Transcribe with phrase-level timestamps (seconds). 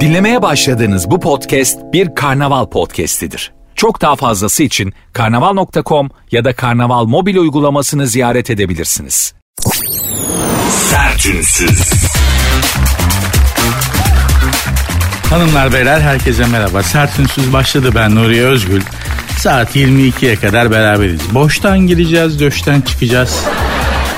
[0.00, 3.52] Dinlemeye başladığınız bu podcast bir karnaval podcastidir.
[3.74, 9.34] Çok daha fazlası için karnaval.com ya da karnaval mobil uygulamasını ziyaret edebilirsiniz.
[10.68, 11.92] Sertünsüz.
[15.30, 16.82] Hanımlar beyler herkese merhaba.
[16.82, 18.82] Sertünsüz başladı ben Nuri Özgül.
[19.38, 21.34] Saat 22'ye kadar beraberiz.
[21.34, 23.44] Boştan gireceğiz, döşten çıkacağız.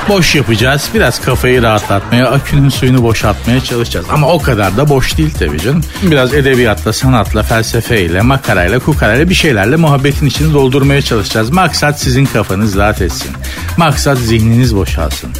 [0.08, 0.88] Boş yapacağız.
[0.94, 4.06] Biraz kafayı rahatlatmaya, akünün suyunu boşaltmaya çalışacağız.
[4.10, 5.80] Ama o kadar da boş değil tabii canım.
[6.02, 11.50] Biraz edebiyatla, sanatla, felsefeyle, makarayla, kukarayla bir şeylerle muhabbetin içini doldurmaya çalışacağız.
[11.50, 13.30] Maksat sizin kafanız rahat etsin.
[13.76, 15.30] Maksat zihniniz boşalsın.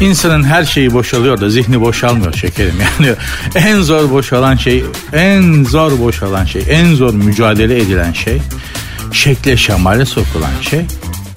[0.00, 2.74] İnsanın her şeyi boşalıyor da zihni boşalmıyor şekerim.
[3.00, 3.14] Yani
[3.54, 8.42] en zor boşalan şey, en zor boşalan şey, en zor mücadele edilen şey,
[9.12, 10.80] şekle şemale sokulan şey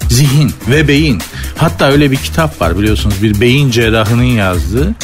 [0.08, 1.22] zihin ve beyin.
[1.56, 4.94] Hatta öyle bir kitap var biliyorsunuz bir beyin cerrahının yazdığı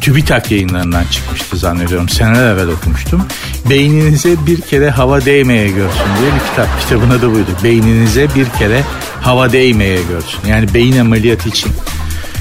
[0.00, 2.08] TÜBİTAK yayınlarından çıkmıştı zannediyorum.
[2.08, 3.22] Seneler evvel okumuştum.
[3.70, 6.80] Beyninize bir kere hava değmeye görsün diye bir kitap.
[6.80, 7.50] Kitabın adı buydu.
[7.64, 8.82] Beyninize bir kere
[9.20, 10.48] hava değmeye görsün.
[10.48, 11.72] Yani beyin ameliyatı için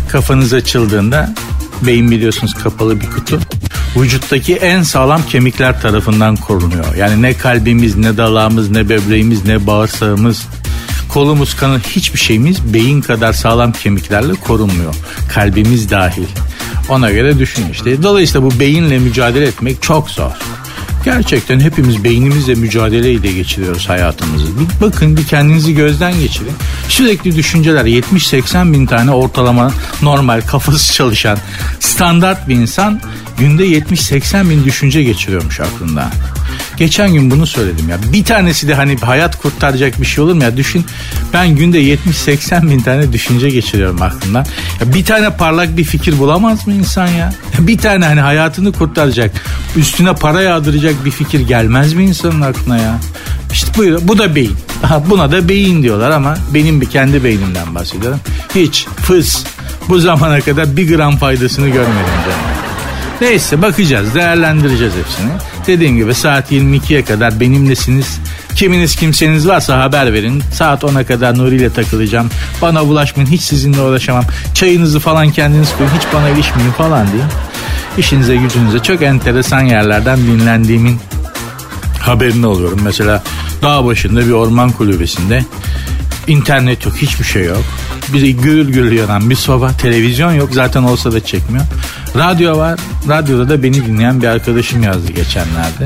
[0.09, 1.33] kafanız açıldığında
[1.81, 3.39] beyin biliyorsunuz kapalı bir kutu.
[3.97, 6.95] Vücuttaki en sağlam kemikler tarafından korunuyor.
[6.95, 10.45] Yani ne kalbimiz, ne dalağımız, ne böbreğimiz, ne bağırsağımız,
[11.15, 14.95] kolumuz, kanı hiçbir şeyimiz beyin kadar sağlam kemiklerle korunmuyor.
[15.33, 16.27] Kalbimiz dahil.
[16.89, 18.03] Ona göre düşün işte.
[18.03, 20.31] Dolayısıyla bu beyinle mücadele etmek çok zor.
[21.05, 24.47] Gerçekten hepimiz beynimizle mücadeleyle geçiriyoruz hayatımızı.
[24.59, 26.53] Bir bakın bir kendinizi gözden geçirin.
[26.89, 29.71] Sürekli düşünceler 70-80 bin tane ortalama
[30.01, 31.37] normal kafası çalışan
[31.79, 33.01] standart bir insan
[33.37, 36.09] günde 70-80 bin düşünce geçiriyormuş aklında.
[36.77, 37.97] Geçen gün bunu söyledim ya.
[38.13, 40.57] Bir tanesi de hani hayat kurtaracak bir şey olur mu ya?
[40.57, 40.85] Düşün
[41.33, 44.45] ben günde 70-80 bin tane düşünce geçiriyorum aklımdan.
[44.81, 47.33] Ya bir tane parlak bir fikir bulamaz mı insan ya?
[47.59, 49.31] Bir tane hani hayatını kurtaracak,
[49.75, 52.99] üstüne para yağdıracak bir fikir gelmez mi insanın aklına ya?
[53.51, 54.57] İşte buyur, bu da beyin.
[55.09, 58.19] Buna da beyin diyorlar ama benim bir kendi beynimden bahsediyorum.
[58.55, 59.43] Hiç fıs
[59.89, 62.54] bu zamana kadar bir gram faydasını görmedim canım.
[63.21, 65.31] Neyse bakacağız değerlendireceğiz hepsini.
[65.67, 68.19] Dediğim gibi saat 22'ye kadar benimlesiniz.
[68.55, 70.43] Kiminiz kimseniz varsa haber verin.
[70.53, 72.29] Saat 10'a kadar Nuri ile takılacağım.
[72.61, 74.23] Bana bulaşmayın hiç sizinle uğraşamam.
[74.53, 77.23] Çayınızı falan kendiniz koyun hiç bana ilişmeyin falan diye.
[77.97, 80.99] İşinize gücünüze çok enteresan yerlerden dinlendiğimin
[81.99, 82.79] haberini oluyorum.
[82.83, 83.23] Mesela
[83.61, 85.45] dağ başında bir orman kulübesinde
[86.27, 87.63] internet yok hiçbir şey yok.
[88.13, 91.65] Bir gürül gürül yanan bir soba televizyon yok zaten olsa da çekmiyor.
[92.15, 95.85] Radyo var radyoda da beni dinleyen bir arkadaşım yazdı geçenlerde.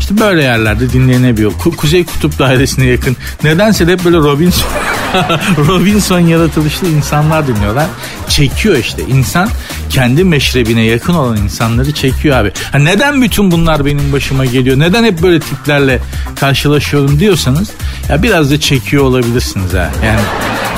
[0.00, 1.52] İşte böyle yerlerde dinlenebiliyor.
[1.52, 3.16] Ku- Kuzey Kutup Dairesi'ne yakın.
[3.44, 4.68] Nedense de hep böyle Robinson
[5.68, 7.86] Robinson yaratılışlı insanlar dinliyorlar.
[8.28, 9.02] Çekiyor işte.
[9.02, 9.48] İnsan
[9.90, 12.52] kendi meşrebine yakın olan insanları çekiyor abi.
[12.72, 14.78] Ha neden bütün bunlar benim başıma geliyor?
[14.78, 16.00] Neden hep böyle tiplerle
[16.40, 17.70] karşılaşıyorum diyorsanız
[18.08, 19.90] ya biraz da çekiyor olabilirsiniz ha.
[20.04, 20.20] Yani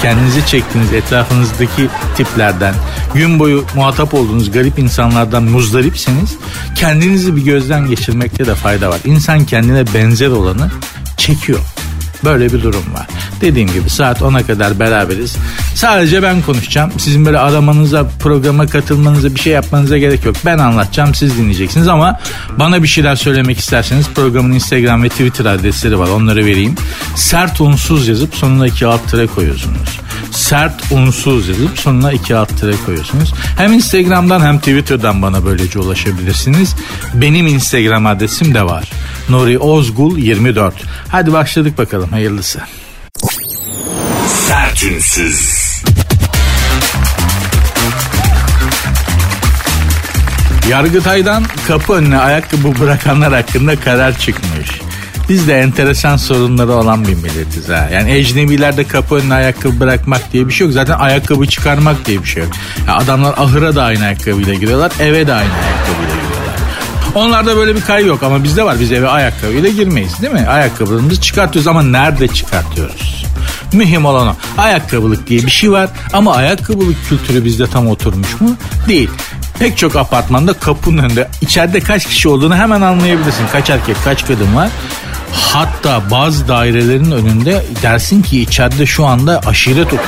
[0.02, 2.74] kendinizi çektiğiniz etrafınızdaki tiplerden
[3.14, 6.36] gün boyu muhatap olduğunuz garip insanlardan muzdaripseniz
[6.74, 9.00] kendinizi bir gözden geçirmekte de fayda var.
[9.04, 10.70] İnsan kendine benzer olanı
[11.16, 11.60] çekiyor.
[12.24, 13.06] Böyle bir durum var.
[13.40, 15.36] Dediğim gibi saat 10'a kadar beraberiz.
[15.74, 16.90] Sadece ben konuşacağım.
[16.98, 20.36] Sizin böyle aramanıza, programa katılmanıza, bir şey yapmanıza gerek yok.
[20.44, 22.20] Ben anlatacağım, siz dinleyeceksiniz ama
[22.58, 26.08] bana bir şeyler söylemek isterseniz programın Instagram ve Twitter adresleri var.
[26.08, 26.74] Onları vereyim.
[27.14, 30.00] Sert unsuz yazıp sonuna iki alt tere koyuyorsunuz.
[30.30, 33.34] Sert unsuz yazıp sonuna iki alt tere koyuyorsunuz.
[33.58, 36.76] Hem Instagram'dan hem Twitter'dan bana böylece ulaşabilirsiniz.
[37.14, 38.90] Benim Instagram adresim de var.
[39.28, 40.74] Nuri Ozgul 24.
[41.08, 42.60] Hadi başladık bakalım hayırlısı.
[44.26, 45.66] Sertünsüz.
[50.70, 54.80] Yargıtay'dan kapı önüne ayakkabı bırakanlar hakkında karar çıkmış.
[55.28, 57.88] Biz de enteresan sorunları olan bir milletiz ha.
[57.92, 60.74] Yani ecnebilerde kapı önüne ayakkabı bırakmak diye bir şey yok.
[60.74, 62.52] Zaten ayakkabı çıkarmak diye bir şey yok.
[62.86, 66.25] Ya adamlar ahıra da aynı ayakkabıyla giriyorlar, eve de aynı ayakkabıyla giriyorlar.
[67.16, 68.76] Onlarda böyle bir kayı yok ama bizde var.
[68.80, 70.46] Biz eve ayakkabıyla girmeyiz değil mi?
[70.48, 73.24] Ayakkabılarımızı çıkartıyoruz ama nerede çıkartıyoruz?
[73.72, 74.34] Mühim olan o.
[74.58, 78.56] Ayakkabılık diye bir şey var ama ayakkabılık kültürü bizde tam oturmuş mu?
[78.88, 79.10] Değil.
[79.58, 83.44] Pek çok apartmanda kapının önünde içeride kaç kişi olduğunu hemen anlayabilirsin.
[83.52, 84.68] Kaç erkek kaç kadın var.
[85.32, 90.02] Hatta bazı dairelerin önünde dersin ki içeride şu anda aşiret okuyor.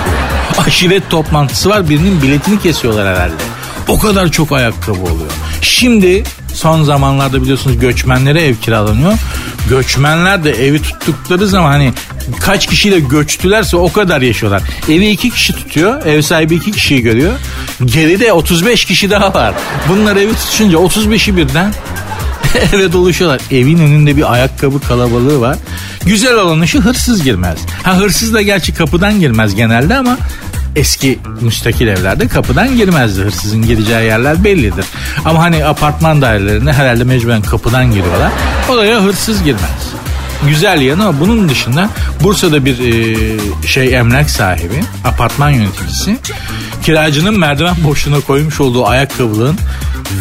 [0.66, 3.43] Aşiret toplantısı var birinin biletini kesiyorlar herhalde.
[3.88, 5.31] O kadar çok ayakkabı oluyor.
[5.62, 6.25] Şimdi
[6.58, 9.12] son zamanlarda biliyorsunuz göçmenlere ev kiralanıyor.
[9.69, 11.93] Göçmenler de evi tuttukları zaman hani
[12.40, 14.62] kaç kişiyle göçtülerse o kadar yaşıyorlar.
[14.88, 16.06] Evi iki kişi tutuyor.
[16.06, 17.32] Ev sahibi iki kişiyi görüyor.
[17.84, 19.55] Geride 35 kişi daha var.
[19.88, 21.72] Bunlar evi tutunca 35'i birden
[22.72, 23.40] eve doluşuyorlar.
[23.50, 25.56] Evin önünde bir ayakkabı kalabalığı var.
[26.06, 27.58] Güzel olan şu hırsız girmez.
[27.82, 30.19] Ha hırsız da gerçi kapıdan girmez genelde ama
[30.76, 33.23] eski müstakil evlerde kapıdan girmezdi.
[33.23, 34.85] Hırsızın gireceği yerler bellidir.
[35.25, 38.32] Ama hani apartman dairelerinde herhalde mecburen kapıdan giriyorlar.
[38.69, 39.93] Oraya hırsız girmez.
[40.47, 41.91] Güzel yanı ama bunun dışında
[42.23, 46.19] Bursa'da bir e, şey emlak sahibi, apartman yöneticisi
[46.82, 49.59] kiracının merdiven boşluğuna koymuş olduğu ayakkabılığın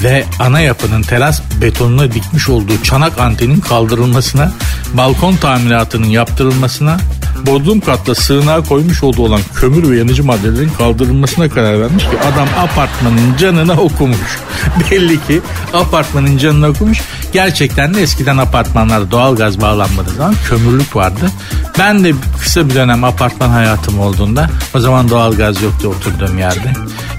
[0.03, 4.51] ve ana yapının teras betonuna dikmiş olduğu çanak antenin kaldırılmasına,
[4.93, 6.97] balkon tamiratının yaptırılmasına,
[7.45, 12.47] bodrum katta sığınağa koymuş olduğu olan kömür ve yanıcı maddelerin kaldırılmasına karar vermiş ki adam
[12.57, 14.39] apartmanın canına okumuş.
[14.91, 15.41] Belli ki
[15.73, 17.01] apartmanın canına okumuş.
[17.33, 21.31] Gerçekten de eskiden apartmanlarda doğalgaz bağlanmadığı zaman kömürlük vardı.
[21.79, 26.73] Ben de kısa bir dönem apartman hayatım olduğunda o zaman doğalgaz yoktu oturduğum yerde.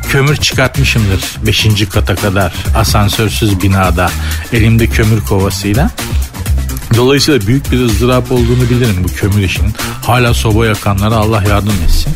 [0.08, 1.88] Kömür çıkartmışımdır 5.
[1.88, 4.10] kata kadar asansörsüz binada
[4.52, 5.90] elimde kömür kovasıyla.
[6.98, 9.74] Dolayısıyla büyük bir ızdırap olduğunu bilirim bu kömür işinin.
[10.02, 12.12] Hala soba yakanlara Allah yardım etsin.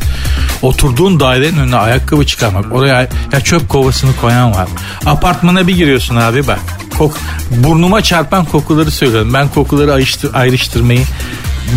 [0.62, 2.72] Oturduğun dairenin önüne ayakkabı çıkarmak.
[2.72, 4.68] Oraya ya çöp kovasını koyan var.
[5.06, 6.60] Apartmana bir giriyorsun abi bak.
[6.98, 7.18] Kok,
[7.50, 9.34] burnuma çarpan kokuları söylüyorum.
[9.34, 11.04] Ben kokuları ayrıştır, ayrıştırmayı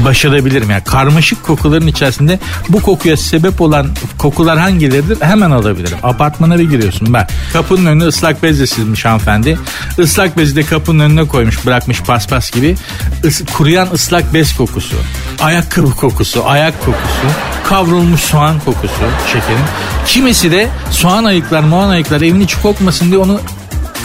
[0.05, 0.69] başarabilirim.
[0.69, 2.39] Yani karmaşık kokuların içerisinde
[2.69, 3.87] bu kokuya sebep olan
[4.17, 5.97] kokular hangileridir hemen alabilirim.
[6.03, 9.59] Apartmana bir giriyorsun bak kapının önüne ıslak bezle silmiş hanımefendi.
[9.97, 12.75] Islak bezi de kapının önüne koymuş bırakmış paspas gibi.
[13.23, 14.95] Is, kuruyan ıslak bez kokusu.
[15.39, 17.35] Ayakkabı kokusu, ayak kokusu.
[17.69, 18.93] Kavrulmuş soğan kokusu
[19.27, 19.65] şekerim.
[20.05, 23.39] Kimisi de soğan ayıklar, moğan ayıklar evin içi kokmasın diye onu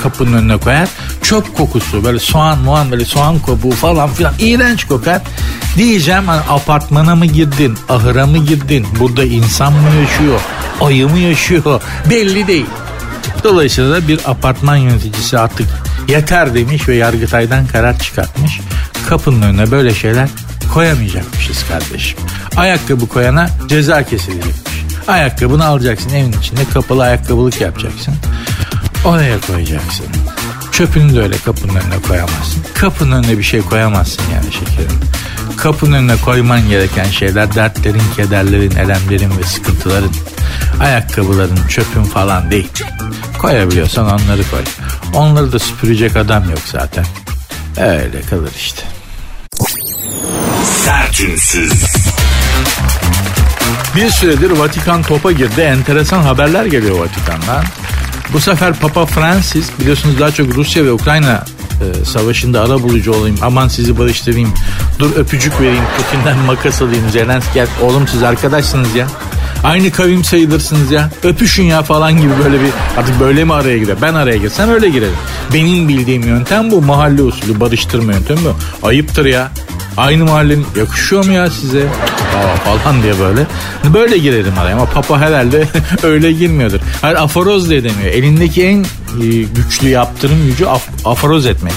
[0.02, 0.88] kapının önüne koyar.
[1.22, 5.22] Çöp kokusu böyle soğan muan böyle soğan kopuğu falan filan iğrenç kokar.
[5.76, 10.40] Diyeceğim apartmana mı girdin, ahıra mı girdin, burada insan mı yaşıyor,
[10.80, 12.66] ayı mı yaşıyor belli değil.
[13.44, 15.68] Dolayısıyla bir apartman yöneticisi artık
[16.08, 18.60] yeter demiş ve Yargıtay'dan karar çıkartmış.
[19.08, 20.28] Kapının önüne böyle şeyler
[20.74, 22.18] koyamayacakmışız kardeşim.
[22.56, 24.84] Ayakkabı koyana ceza kesilecekmiş.
[25.08, 28.14] Ayakkabını alacaksın evin içinde kapalı ayakkabılık yapacaksın.
[29.04, 30.06] Oraya koyacaksın.
[30.72, 32.64] Çöpünü de öyle kapının önüne koyamazsın.
[32.74, 35.00] Kapının önüne bir şey koyamazsın yani şekerim.
[35.60, 40.10] Kapının önüne koyman gereken şeyler dertlerin, kederlerin, elemlerin ve sıkıntıların.
[40.80, 42.70] Ayakkabıların, çöpün falan değil.
[43.38, 44.60] Koyabiliyorsan onları koy.
[45.14, 47.04] Onları da süpürecek adam yok zaten.
[47.76, 48.82] Öyle kalır işte.
[50.84, 51.84] Sertünsüz.
[53.96, 55.60] Bir süredir Vatikan topa girdi.
[55.60, 57.64] Enteresan haberler geliyor Vatikan'dan.
[58.32, 61.44] Bu sefer Papa Francis biliyorsunuz daha çok Rusya ve Ukrayna
[61.80, 63.36] e, savaşında ara bulucu olayım.
[63.42, 64.54] Aman sizi barıştırayım.
[64.98, 65.84] Dur öpücük vereyim.
[65.96, 67.10] Putin'den makas alayım.
[67.10, 69.06] Zelenski oğlum siz arkadaşsınız ya.
[69.64, 71.10] Aynı kavim sayılırsınız ya.
[71.22, 73.96] Öpüşün ya falan gibi böyle bir artık böyle mi araya girer?
[74.02, 75.16] Ben araya girsem öyle girerim.
[75.54, 76.82] Benim bildiğim yöntem bu.
[76.82, 78.86] Mahalle usulü barıştırma yöntemi bu.
[78.86, 79.48] Ayıptır ya.
[79.96, 81.82] Aynı mahallenin yakışıyor mu ya size?
[82.36, 83.46] Aa, falan diye böyle.
[83.94, 85.68] Böyle girerim araya ama papa herhalde
[86.02, 86.78] öyle girmiyordur.
[87.02, 88.12] Hayır aforoz diye demiyor.
[88.12, 88.84] Elindeki en
[89.22, 91.72] e, güçlü yaptırım gücü af, aforoz etmek.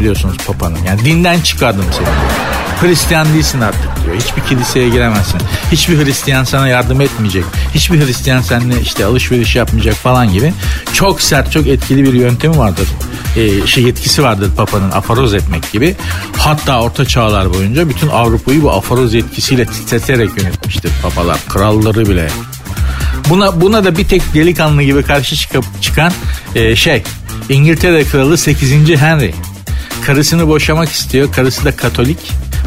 [0.00, 0.78] Biliyorsunuz papanın.
[0.86, 2.43] Yani dinden çıkardım seni.
[2.80, 4.16] Hristiyan değilsin artık diyor.
[4.16, 5.40] Hiçbir kiliseye giremezsin.
[5.72, 7.44] Hiçbir Hristiyan sana yardım etmeyecek.
[7.74, 10.52] Hiçbir Hristiyan seninle işte alışveriş yapmayacak falan gibi.
[10.92, 12.88] Çok sert, çok etkili bir yöntemi vardır.
[13.36, 15.96] Ee, şey yetkisi vardır Papa'nın aforoz etmek gibi.
[16.38, 21.38] Hatta orta çağlar boyunca bütün Avrupa'yı bu aforoz yetkisiyle titreterek yönetmiştir papalar.
[21.48, 22.28] Kralları bile.
[23.30, 26.12] Buna buna da bir tek delikanlı gibi karşı çıkıp çıkan
[26.54, 27.02] e, şey
[27.48, 28.96] İngiltere kralı 8.
[28.96, 29.34] Henry.
[30.06, 31.32] Karısını boşamak istiyor.
[31.32, 32.18] Karısı da Katolik.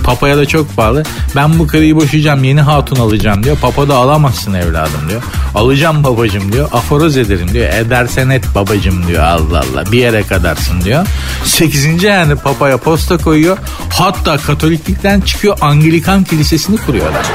[0.03, 1.03] Papaya da çok bağlı.
[1.35, 3.57] Ben bu karıyı boşayacağım yeni hatun alacağım diyor.
[3.61, 5.21] Papa da alamazsın evladım diyor.
[5.55, 6.69] Alacağım babacım diyor.
[6.71, 7.73] Aforoz ederim diyor.
[7.73, 9.91] Edersen et babacım diyor Allah Allah.
[9.91, 11.07] Bir yere kadarsın diyor.
[11.45, 13.57] Sekizinci yani papaya posta koyuyor.
[13.89, 17.25] Hatta Katoliklikten çıkıyor Anglikan kilisesini kuruyorlar.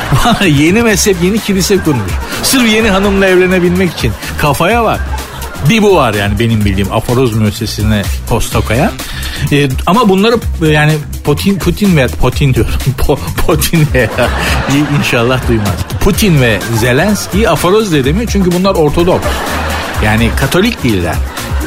[0.46, 2.12] yeni mezhep yeni kilise kurmuş.
[2.42, 4.12] Sırf yeni hanımla evlenebilmek için.
[4.38, 5.00] Kafaya bak.
[5.68, 8.92] Bir bu var yani benim bildiğim aforoz müessesesine posta koyan.
[9.52, 10.36] Ee, ama bunları
[10.72, 10.92] yani
[11.24, 12.72] Putin Putin ve Putin diyorum.
[12.98, 14.08] Po, Putin ve
[14.98, 15.76] inşallah duymaz.
[16.00, 19.26] Putin ve Zelenski aforoz de demiyor çünkü bunlar Ortodoks.
[20.04, 21.14] Yani Katolik değiller.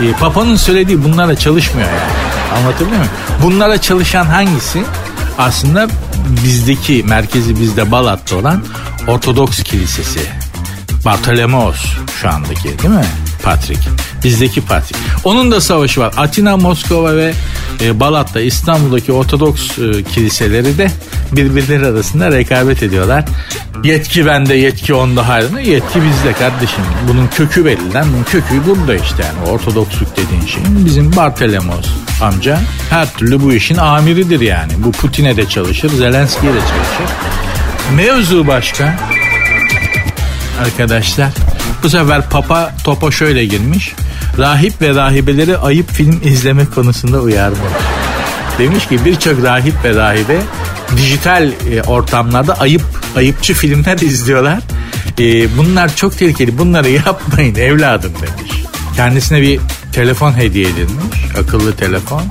[0.01, 2.59] Ee, Papa'nın söylediği bunlara çalışmıyor yani.
[2.59, 3.11] Anlatabiliyor muyum?
[3.43, 4.83] Bunlara çalışan hangisi?
[5.37, 5.87] Aslında
[6.43, 8.63] bizdeki merkezi bizde Balat'ta olan
[9.07, 10.19] Ortodoks Kilisesi.
[11.05, 11.85] Bartolomeos
[12.21, 13.05] şu andaki değil mi?
[13.43, 13.89] Patrick.
[14.23, 14.99] Bizdeki Patrick.
[15.23, 16.13] Onun da savaşı var.
[16.17, 17.33] Atina, Moskova ve
[17.81, 20.91] e, Balat'ta İstanbul'daki Ortodoks e, kiliseleri de
[21.31, 23.25] birbirleri arasında rekabet ediyorlar.
[23.83, 25.59] Yetki bende, yetki onda hayrına.
[25.59, 26.83] Yetki bizde kardeşim.
[27.07, 28.07] Bunun kökü belli lan.
[28.13, 29.49] Bunun kökü burada işte yani.
[29.49, 30.85] Ortodoksluk dediğin şeyin.
[30.85, 31.85] Bizim Bartelemos
[32.21, 32.59] amca
[32.89, 34.71] her türlü bu işin amiridir yani.
[34.77, 37.15] Bu Putin'e de çalışır, Zelenski'ye de çalışır.
[37.95, 38.99] Mevzu başka.
[40.65, 41.31] Arkadaşlar
[41.83, 43.91] bu sefer Papa topa şöyle girmiş.
[44.37, 47.59] Rahip ve rahibeleri ayıp film izleme konusunda uyarmış.
[48.57, 50.37] Demiş ki birçok rahip ve rahibe
[50.97, 52.81] dijital e, ortamlarda ayıp
[53.15, 54.59] ayıpçı filmler izliyorlar.
[55.19, 56.57] E, bunlar çok tehlikeli.
[56.57, 58.53] Bunları yapmayın evladım demiş.
[58.95, 59.59] Kendisine bir
[59.91, 61.17] telefon hediye edilmiş.
[61.39, 62.21] Akıllı telefon.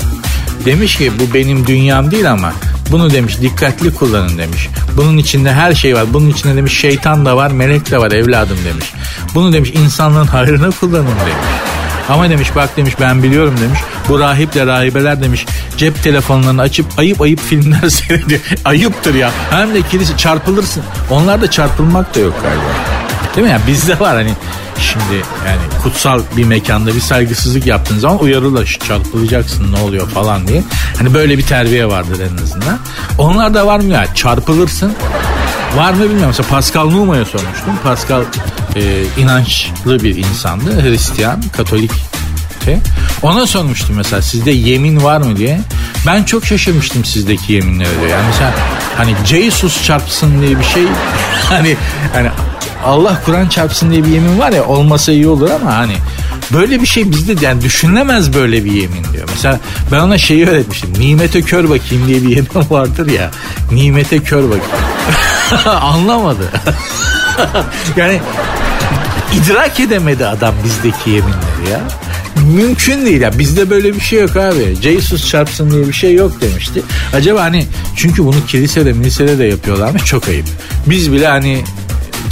[0.64, 2.52] Demiş ki bu benim dünyam değil ama
[2.92, 4.68] bunu demiş dikkatli kullanın demiş.
[4.96, 6.04] Bunun içinde her şey var.
[6.12, 8.92] Bunun içinde demiş şeytan da var, melek de var evladım demiş.
[9.34, 11.34] Bunu demiş insanlığın hayrına kullanın demiş.
[12.08, 13.78] Ama demiş bak demiş ben biliyorum demiş.
[14.08, 15.46] Bu rahiple rahibeler demiş
[15.76, 18.40] cep telefonlarını açıp ayıp ayıp filmler seyrediyor.
[18.64, 19.30] Ayıptır ya.
[19.50, 20.82] Hem de kilise çarpılırsın.
[21.10, 22.91] Onlarda çarpılmak da yok galiba.
[23.36, 23.60] Değil mi ya?
[23.66, 24.32] Bizde var hani
[24.78, 25.14] şimdi
[25.46, 30.62] yani kutsal bir mekanda bir saygısızlık yaptığın zaman uyarırlar çarpılacaksın ne oluyor falan diye.
[30.98, 32.78] Hani böyle bir terbiye vardır en azından.
[33.18, 34.14] Onlar da var mı ya?
[34.14, 34.92] Çarpılırsın.
[35.76, 36.26] Var mı bilmiyorum.
[36.26, 37.72] Mesela Pascal Numa'ya sormuştum.
[37.82, 38.22] Pascal
[38.76, 40.82] e, inançlı bir insandı.
[40.82, 41.90] Hristiyan, Katolik
[43.22, 45.60] ona sormuştum mesela sizde yemin var mı diye.
[46.06, 48.10] Ben çok şaşırmıştım sizdeki yeminlere diyor.
[48.10, 48.54] Yani mesela
[48.96, 50.82] hani Jesus çarpsın diye bir şey
[51.48, 51.76] hani
[52.12, 52.30] hani
[52.84, 55.94] Allah Kur'an çarpsın diye bir yemin var ya olmasa iyi olur ama hani
[56.52, 59.28] böyle bir şey bizde yani düşünülemez böyle bir yemin diyor.
[59.34, 59.60] Mesela
[59.92, 60.90] ben ona şeyi öğretmiştim.
[60.98, 63.30] Nimete kör bakayım diye bir yemin vardır ya.
[63.72, 64.66] Nimete kör bakayım.
[65.82, 66.48] Anlamadı.
[67.96, 68.20] yani
[69.34, 71.80] idrak edemedi adam bizdeki yeminleri ya.
[72.56, 74.76] Mümkün değil ya bizde böyle bir şey yok abi.
[74.82, 76.82] Jesus çarpsın diye bir şey yok demişti.
[77.14, 80.46] Acaba hani çünkü bunu kilisede milisede de yapıyorlarmış çok ayıp.
[80.86, 81.64] Biz bile hani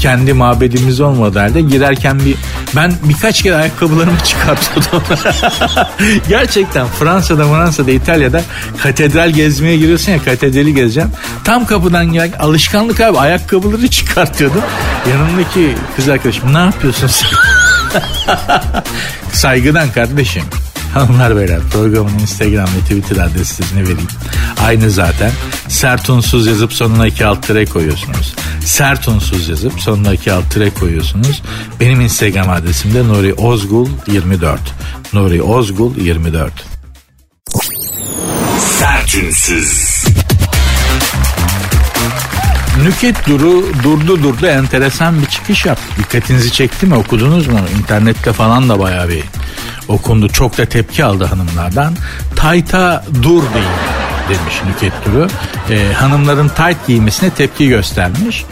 [0.01, 2.37] kendi mabedimiz olmadı halde girerken bir
[2.77, 5.03] ben birkaç kere ayakkabılarımı çıkartıyordum.
[6.29, 8.43] Gerçekten Fransa'da Fransa'da İtalya'da
[8.83, 11.11] katedral gezmeye giriyorsun ya katedrali gezeceğim.
[11.45, 14.63] Tam kapıdan gel alışkanlık abi ayakkabıları çıkartıyordum.
[15.11, 17.29] Yanımdaki kız arkadaşım ne yapıyorsun sen?
[19.33, 20.43] Saygıdan kardeşim.
[20.95, 24.09] Hanımlar beyler programın Instagram ve Twitter adresini vereyim.
[24.65, 25.33] Aynı zaten.
[25.69, 28.35] Sert unsuz yazıp sonuna iki alt tere koyuyorsunuz.
[28.65, 31.43] Sert unsuz yazıp sonuna iki alt tere koyuyorsunuz.
[31.81, 34.61] Benim Instagram adresim de Nuri Ozgul 24.
[35.13, 36.53] Nuri Ozgul 24.
[38.79, 40.05] Sertünsüz.
[42.85, 45.85] Nüket Duru durdu durdu enteresan bir çıkış yaptı.
[45.99, 47.59] Dikkatinizi çekti mi okudunuz mu?
[47.79, 49.25] İnternette falan da bayağı bir
[49.91, 50.29] okundu.
[50.29, 51.95] Çok da tepki aldı hanımlardan.
[52.37, 55.29] Tayta dur deyin demiş Nüket Duru.
[55.71, 58.45] Ee, hanımların tayt giymesine tepki göstermiş.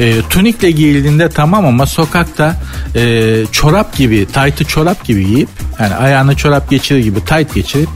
[0.00, 2.56] Ee, tunikle giyildiğinde tamam ama sokakta
[2.96, 5.48] e, çorap gibi, taytı çorap gibi giyip
[5.80, 7.88] yani ayağına çorap geçirir gibi tayt geçirip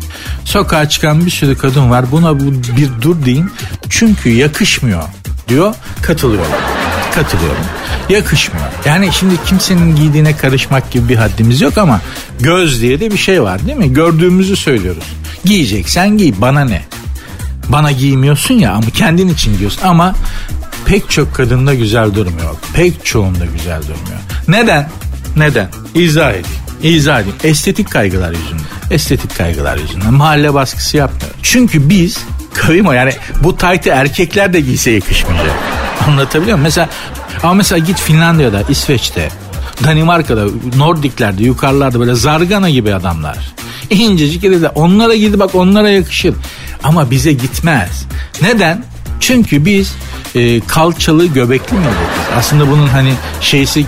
[0.44, 2.10] sokağa çıkan bir sürü kadın var.
[2.10, 3.50] Buna bu bir dur deyin.
[3.88, 5.02] Çünkü yakışmıyor
[5.48, 5.74] diyor.
[6.02, 6.52] Katılıyorum.
[7.16, 7.64] Katılıyorum.
[8.08, 8.66] Yakışmıyor.
[8.84, 12.00] Yani şimdi kimsenin giydiğine karışmak gibi bir haddimiz yok ama
[12.40, 13.92] göz diye de bir şey var değil mi?
[13.92, 15.04] Gördüğümüzü söylüyoruz.
[15.44, 16.84] Giyeceksen giy bana ne?
[17.68, 20.14] Bana giymiyorsun ya ama kendin için giyiyorsun ama
[20.86, 22.54] pek çok kadında güzel durmuyor.
[22.74, 24.20] Pek çoğunda güzel durmuyor.
[24.48, 24.88] Neden?
[25.36, 25.68] Neden?
[25.94, 26.46] İzah edeyim.
[26.82, 27.36] İzah edeyim.
[27.44, 28.64] Estetik kaygılar yüzünden.
[28.90, 30.14] Estetik kaygılar yüzünden.
[30.14, 31.34] Mahalle baskısı yapmıyor.
[31.42, 32.18] Çünkü biz
[32.88, 35.54] O yani bu taytı erkekler de giyse yakışmayacak.
[36.08, 36.62] Anlatabiliyor muyum?
[36.62, 36.88] Mesela
[37.42, 39.28] ama mesela git Finlandiya'da, İsveç'te,
[39.84, 40.44] Danimarka'da,
[40.76, 43.38] Nordiklerde, yukarılarda böyle zargana gibi adamlar.
[43.90, 46.34] İncecik de onlara gidi bak onlara yakışır.
[46.84, 48.06] Ama bize gitmez.
[48.42, 48.84] Neden?
[49.20, 49.94] Çünkü biz
[50.34, 51.96] e, kalçalı göbekli milletiz.
[52.38, 53.86] Aslında bunun hani şeysi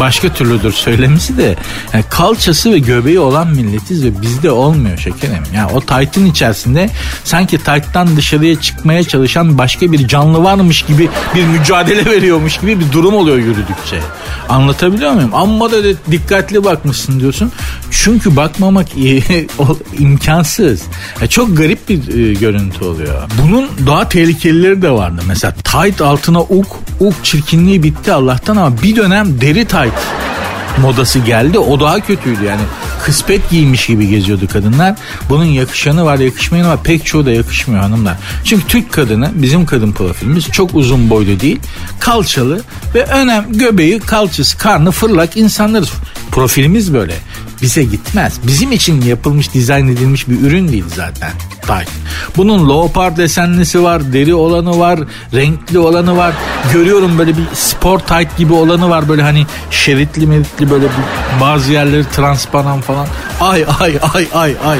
[0.00, 1.56] başka türlüdür söylemesi de
[1.92, 5.42] yani kalçası ve göbeği olan milletiz ve bizde olmuyor şekerim.
[5.54, 6.90] Yani o taytın içerisinde
[7.24, 12.92] sanki tayttan dışarıya çıkmaya çalışan başka bir canlı varmış gibi bir mücadele veriyormuş gibi bir
[12.92, 14.00] durum oluyor yürüdükçe.
[14.48, 15.34] Anlatabiliyor muyum?
[15.34, 15.76] Amma da
[16.10, 17.52] dikkatli bakmışsın diyorsun.
[17.90, 18.88] Çünkü bakmamak
[19.98, 20.82] imkansız.
[21.20, 23.22] Yani çok garip bir e, görüntü oluyor.
[23.42, 25.22] Bunun daha tehlikelileri de vardı.
[25.26, 30.30] Mesela tayt altına uk, uk çirkinliği bitti Allah'tan ama bir dönem deri tayt tight
[30.78, 31.58] modası geldi.
[31.58, 32.60] O daha kötüydü yani.
[33.04, 34.94] Kıspet giymiş gibi geziyordu kadınlar.
[35.28, 36.82] Bunun yakışanı var yakışmayanı var.
[36.82, 38.16] Pek çoğu da yakışmıyor hanımlar.
[38.44, 41.60] Çünkü Türk kadını bizim kadın profilimiz çok uzun boylu değil.
[42.00, 42.62] Kalçalı
[42.94, 45.90] ve önem göbeği kalçası karnı fırlak insanlarız.
[46.30, 47.14] Profilimiz böyle.
[47.62, 48.38] Bize gitmez.
[48.46, 51.30] Bizim için yapılmış, dizayn edilmiş bir ürün değil zaten.
[51.62, 51.90] Tight.
[52.36, 55.00] Bunun leopard desenlisi var, deri olanı var,
[55.34, 56.34] renkli olanı var.
[56.72, 59.08] Görüyorum böyle bir spor tight gibi olanı var.
[59.08, 63.06] Böyle hani şeritli meritli böyle bir, bazı yerleri transparan falan.
[63.40, 64.78] Ay ay ay ay ay.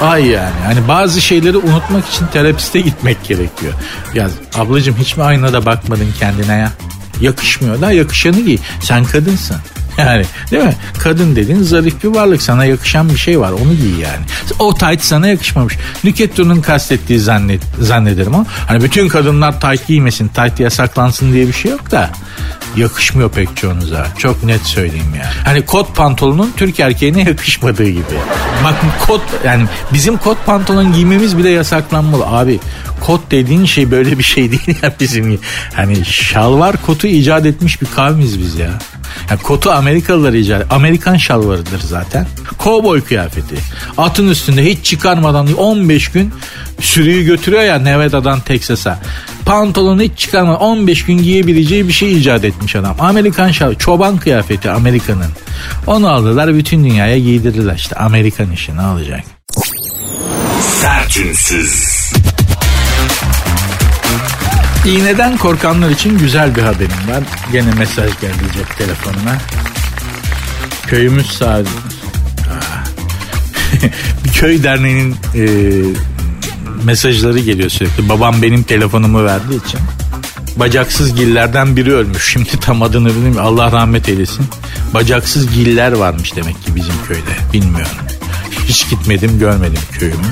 [0.00, 0.54] Ay yani.
[0.66, 3.72] Hani bazı şeyleri unutmak için terapiste gitmek gerekiyor.
[4.14, 6.72] Ya ablacığım hiç mi aynada bakmadın kendine ya?
[7.20, 8.58] Yakışmıyor da yakışanı giy.
[8.80, 9.56] Sen kadınsın.
[10.06, 10.74] Yani değil mi?
[10.98, 12.42] Kadın dediğin zarif bir varlık.
[12.42, 13.52] Sana yakışan bir şey var.
[13.52, 14.24] Onu giy yani.
[14.58, 15.74] O tight sana yakışmamış.
[16.04, 21.70] Nüketto'nun kastettiği zannet, zannederim ama hani bütün kadınlar tight giymesin, tight yasaklansın diye bir şey
[21.70, 22.10] yok da
[22.76, 24.06] yakışmıyor pek çoğunuza.
[24.18, 25.34] Çok net söyleyeyim yani.
[25.44, 28.02] Hani kot pantolonun Türk erkeğine yakışmadığı gibi.
[28.64, 28.74] Bak
[29.06, 32.26] kot yani bizim kot pantolon giymemiz bile yasaklanmalı.
[32.26, 32.60] Abi
[33.00, 35.40] kot dediğin şey böyle bir şey değil ya bizim.
[35.74, 38.70] Hani şalvar kotu icat etmiş bir kavmiz biz ya.
[39.30, 42.26] Yani kotu Amerikalılar icat Amerikan şalvarıdır zaten.
[42.58, 43.56] Kovboy kıyafeti.
[43.98, 46.32] Atın üstünde hiç çıkarmadan 15 gün
[46.80, 48.98] sürüyü götürüyor ya Nevada'dan Texas'a.
[49.44, 52.96] Pantolonu hiç çıkarmadan 15 gün giyebileceği bir şey icat etmiş adam.
[52.98, 55.30] Amerikan şal, çoban kıyafeti Amerika'nın.
[55.86, 59.20] Onu aldılar bütün dünyaya giydirdiler işte Amerikan işi ne olacak?
[60.60, 61.95] Sertünsüz.
[64.86, 67.24] İğneden korkanlar için güzel bir haberim var.
[67.52, 69.38] Gene mesaj geldi cep telefonuna.
[70.86, 71.70] Köyümüz sadece...
[74.24, 75.46] bir köy derneğinin e,
[76.84, 78.08] mesajları geliyor sürekli.
[78.08, 79.80] Babam benim telefonumu verdiği için.
[80.56, 82.32] Bacaksız gillerden biri ölmüş.
[82.32, 83.40] Şimdi tam adını bilmiyorum.
[83.42, 84.46] Allah rahmet eylesin.
[84.94, 87.52] Bacaksız giller varmış demek ki bizim köyde.
[87.52, 87.96] Bilmiyorum.
[88.68, 90.26] Hiç gitmedim görmedim köyümü.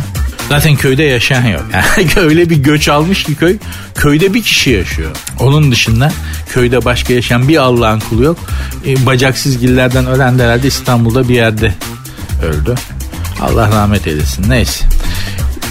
[0.49, 1.65] Zaten köyde yaşayan yok.
[1.99, 3.57] Yani öyle bir göç almış ki köy.
[3.95, 5.11] Köyde bir kişi yaşıyor.
[5.39, 6.13] Onun dışında
[6.53, 8.39] köyde başka yaşayan bir Allah'ın kulu yok.
[8.87, 11.75] E, bacaksız gillerden ölen de herhalde İstanbul'da bir yerde
[12.43, 12.75] öldü.
[13.41, 14.51] Allah rahmet eylesin.
[14.51, 14.85] Neyse.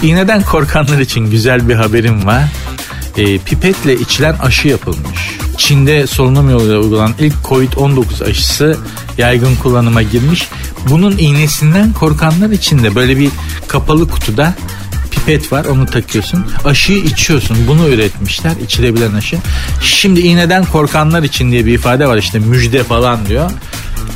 [0.02, 2.42] İğneden korkanlar için güzel bir haberim var.
[3.16, 5.38] E, pipetle içilen aşı yapılmış.
[5.56, 8.78] Çin'de solunum yoluyla uygulanan ilk Covid-19 aşısı
[9.18, 10.48] yaygın kullanıma girmiş.
[10.90, 13.30] Bunun iğnesinden korkanlar için de böyle bir
[13.68, 14.54] kapalı kutuda
[15.10, 16.46] pipet var onu takıyorsun.
[16.64, 17.56] Aşıyı içiyorsun.
[17.68, 18.52] Bunu üretmişler.
[18.64, 19.36] içilebilen aşı.
[19.82, 23.50] Şimdi iğneden korkanlar için diye bir ifade var işte müjde falan diyor.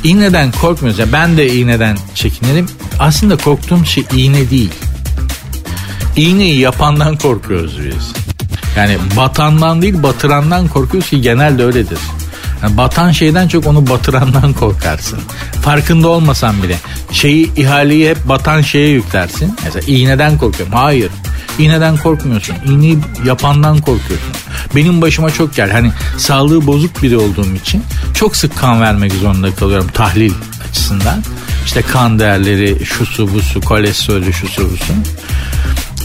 [0.03, 0.99] İğneden korkmuyoruz.
[0.99, 2.65] Yani ben de iğneden çekinirim.
[2.99, 4.71] Aslında korktuğum şey iğne değil.
[6.15, 8.28] İğneyi yapandan korkuyoruz biz.
[8.77, 11.99] Yani batandan değil batırandan korkuyoruz ki genelde öyledir.
[12.63, 15.19] Yani batan şeyden çok onu batırandan korkarsın.
[15.61, 16.75] Farkında olmasan bile.
[17.11, 19.55] Şeyi ihaleyi hep batan şeye yüklersin.
[19.63, 20.73] Mesela iğneden korkuyorum.
[20.73, 21.11] Hayır.
[21.59, 22.55] İğneden korkmuyorsun.
[22.65, 24.33] İğneyi yapandan korkuyorsun.
[24.75, 25.71] Benim başıma çok gel.
[25.71, 30.33] Hani sağlığı bozuk biri olduğum için çok sık kan vermek zorunda kalıyorum tahlil
[30.69, 31.23] açısından.
[31.65, 34.93] İşte kan değerleri, şusu busu, kolesterolü şusu busu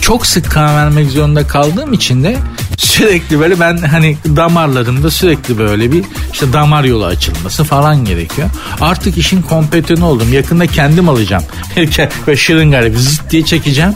[0.05, 2.37] çok sık kan vermek zorunda kaldığım için de
[2.77, 8.49] sürekli böyle ben hani damarlarımda sürekli böyle bir işte damar yolu açılması falan gerekiyor.
[8.81, 10.33] Artık işin kompetörü oldum.
[10.33, 11.43] Yakında kendim alacağım.
[12.27, 13.93] Böyle şırıngayla zıt diye çekeceğim.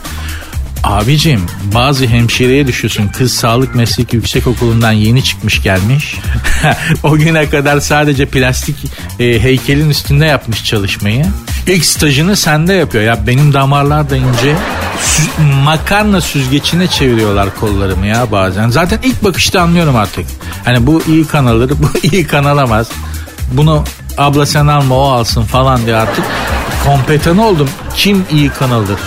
[0.84, 1.42] Abicim
[1.74, 6.16] bazı hemşireye düşüyorsun kız sağlık meslek yüksek okulundan yeni çıkmış gelmiş.
[7.04, 8.76] o güne kadar sadece plastik
[9.20, 11.26] e, heykelin üstünde yapmış çalışmayı.
[11.68, 13.04] İlk stajını sende yapıyor.
[13.04, 14.56] Ya benim damarlar da ince.
[15.04, 18.70] Sü- makarna süzgecine çeviriyorlar kollarımı ya bazen.
[18.70, 20.26] Zaten ilk bakışta anlıyorum artık.
[20.66, 22.88] Hani bu iyi kan alır, bu iyi kan alamaz.
[23.52, 23.84] Bunu
[24.18, 26.26] abla sen alma o alsın falan diye artık
[26.86, 27.70] kompetan oldum.
[27.96, 29.00] Kim iyi kan alır?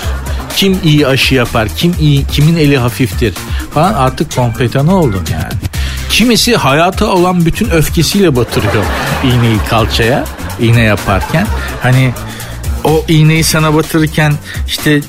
[0.57, 1.69] Kim iyi aşı yapar?
[1.77, 3.35] Kim iyi, kimin eli hafiftir?
[3.75, 5.53] Falan artık kompetanı oldum yani.
[6.11, 8.85] Kimisi hayata olan bütün öfkesiyle batırıyor
[9.25, 10.25] iğneyi kalçaya
[10.61, 11.47] iğne yaparken.
[11.83, 12.13] Hani
[12.85, 14.33] o iğneyi sana batırırken
[14.67, 15.01] işte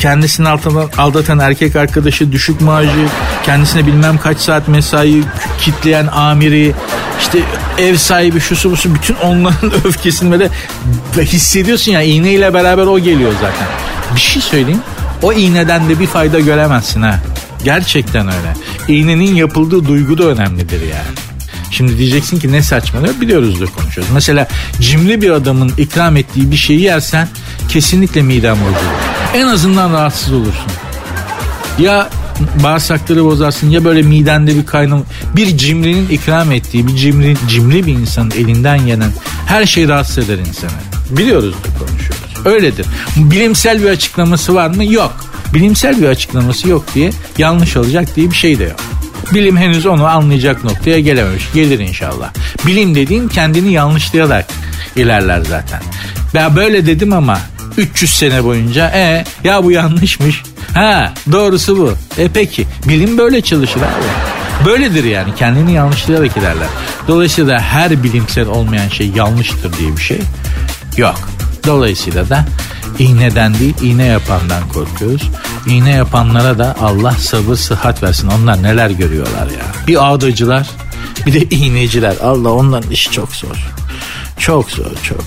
[0.00, 3.06] kendisini altından aldatan erkek arkadaşı düşük maaşı,
[3.46, 5.22] kendisine bilmem kaç saat mesai
[5.60, 6.74] kitleyen amiri,
[7.20, 7.38] işte
[7.78, 10.50] ev sahibi şusu busu bütün onların öfkesini böyle
[11.16, 13.66] hissediyorsun ya iğneyle beraber o geliyor zaten.
[14.14, 14.82] Bir şey söyleyeyim
[15.22, 17.20] o iğneden de bir fayda göremezsin ha.
[17.64, 18.54] Gerçekten öyle.
[18.88, 21.30] İğnenin yapıldığı duygu da önemlidir yani.
[21.70, 24.12] Şimdi diyeceksin ki ne saçmalıyor biliyoruz da konuşuyoruz.
[24.14, 24.48] Mesela
[24.80, 27.28] cimri bir adamın ikram ettiği bir şeyi yersen
[27.68, 28.74] kesinlikle miden bozulur.
[29.34, 30.72] En azından rahatsız olursun.
[31.78, 32.08] Ya
[32.62, 35.02] bağırsakları bozarsın ya böyle midende bir kaynama.
[35.36, 39.12] Bir cimrinin ikram ettiği bir cimri, cimri bir insanın elinden yenen
[39.46, 40.70] her şey rahatsız eder insanı.
[41.10, 42.19] Biliyoruz da konuşuyoruz.
[42.44, 42.86] Öyledir.
[43.16, 44.84] Bilimsel bir açıklaması var mı?
[44.84, 45.16] Yok.
[45.54, 48.76] Bilimsel bir açıklaması yok diye yanlış olacak diye bir şey de yok.
[49.34, 51.44] Bilim henüz onu anlayacak noktaya gelememiş.
[51.54, 52.30] Gelir inşallah.
[52.66, 54.46] Bilim dediğin kendini yanlışlayarak
[54.96, 55.82] ilerler zaten.
[56.34, 57.38] Ben böyle dedim ama
[57.76, 60.42] 300 sene boyunca e ya bu yanlışmış.
[60.74, 61.92] Ha doğrusu bu.
[62.22, 64.66] E peki bilim böyle çalışır abi.
[64.66, 66.68] Böyledir yani kendini yanlışlayarak ilerler.
[67.08, 70.20] Dolayısıyla her bilimsel olmayan şey yanlıştır diye bir şey
[70.96, 71.20] yok.
[71.66, 72.46] Dolayısıyla da
[72.98, 75.30] iğneden değil iğne yapandan korkuyoruz.
[75.66, 78.28] İğne yapanlara da Allah sabır sıhhat versin.
[78.28, 79.86] Onlar neler görüyorlar ya.
[79.86, 80.70] Bir ağdacılar
[81.26, 82.16] bir de iğneciler.
[82.22, 83.56] Allah onların işi çok zor.
[84.38, 85.24] Çok zor çok.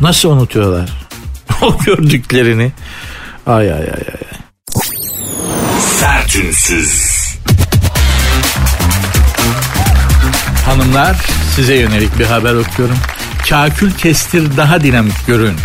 [0.00, 0.90] Nasıl unutuyorlar
[1.62, 2.72] o gördüklerini?
[3.46, 4.38] Ay ay ay ay.
[5.80, 7.14] Sertünsüz.
[10.66, 11.16] Hanımlar
[11.54, 12.96] size yönelik bir haber okuyorum.
[13.48, 15.56] Kakül kestir daha dinamik görün.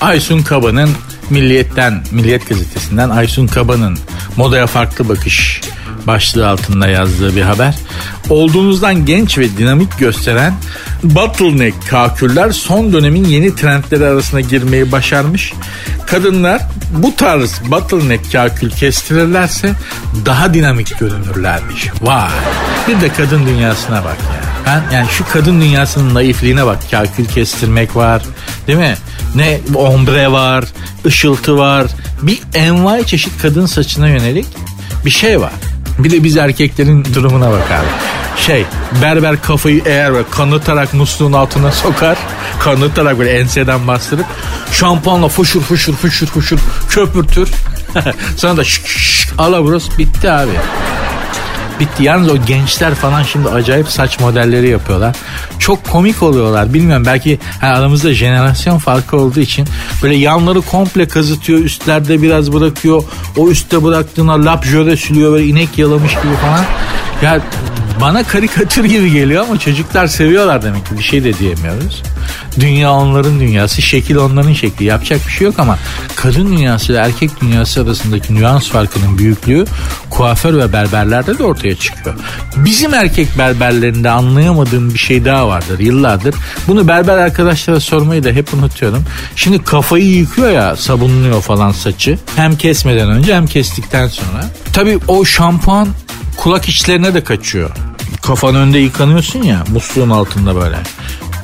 [0.00, 0.90] Aysun Kaba'nın
[1.30, 3.98] Milliyet'ten, Milliyet gazetesinden Aysun Kaba'nın
[4.36, 5.60] modaya farklı bakış
[6.06, 7.74] başlığı altında yazdığı bir haber.
[8.30, 10.54] Olduğunuzdan genç ve dinamik gösteren
[11.02, 15.52] bottleneck kaküller son dönemin yeni trendleri arasına girmeyi başarmış.
[16.06, 16.62] Kadınlar
[16.96, 19.72] bu tarz bottleneck kakül kestirirlerse
[20.26, 21.88] daha dinamik görünürlermiş.
[22.02, 22.30] Vay.
[22.88, 24.49] Bir de kadın dünyasına bak ya.
[24.66, 26.90] Ben yani şu kadın dünyasının naifliğine bak.
[26.90, 28.22] Kakül kestirmek var.
[28.66, 28.94] Değil mi?
[29.34, 30.64] Ne ombre var,
[31.06, 31.86] ışıltı var.
[32.22, 34.46] Bir envai çeşit kadın saçına yönelik
[35.04, 35.52] bir şey var.
[35.98, 37.86] Bir de biz erkeklerin durumuna bak abi.
[38.40, 38.64] Şey
[39.02, 42.18] berber kafayı eğer ve kanıtarak musluğun altına sokar.
[42.60, 44.26] Kanıtarak böyle enseden bastırıp
[44.72, 47.48] şampuanla fuşur fuşur fuşur fuşur köpürtür.
[48.36, 50.52] Sonra da şık şık alabros bitti abi
[51.80, 52.04] bitti.
[52.04, 55.16] Yalnız o gençler falan şimdi acayip saç modelleri yapıyorlar.
[55.58, 56.74] Çok komik oluyorlar.
[56.74, 59.66] Bilmiyorum belki hani aramızda jenerasyon farkı olduğu için
[60.02, 61.58] böyle yanları komple kazıtıyor.
[61.58, 63.04] Üstlerde biraz bırakıyor.
[63.36, 66.64] O üstte bıraktığına lap jöre sülüyor böyle inek yalamış gibi falan.
[67.22, 67.40] Ya
[68.00, 72.02] bana karikatür gibi geliyor ama çocuklar seviyorlar demek ki bir şey de diyemiyoruz.
[72.60, 74.84] Dünya onların dünyası, şekil onların şekli.
[74.84, 75.78] Yapacak bir şey yok ama
[76.16, 79.64] kadın dünyası ile erkek dünyası arasındaki nüans farkının büyüklüğü
[80.10, 82.16] kuaför ve berberlerde de ortaya çıkıyor.
[82.56, 86.34] Bizim erkek berberlerinde anlayamadığım bir şey daha vardır yıllardır.
[86.68, 89.04] Bunu berber arkadaşlara sormayı da hep unutuyorum.
[89.36, 92.18] Şimdi kafayı yıkıyor ya sabunluyor falan saçı.
[92.36, 94.44] Hem kesmeden önce hem kestikten sonra.
[94.72, 95.88] Tabii o şampuan
[96.36, 97.70] kulak içlerine de kaçıyor.
[98.30, 100.78] Kafan önde yıkanıyorsun ya musluğun altında böyle.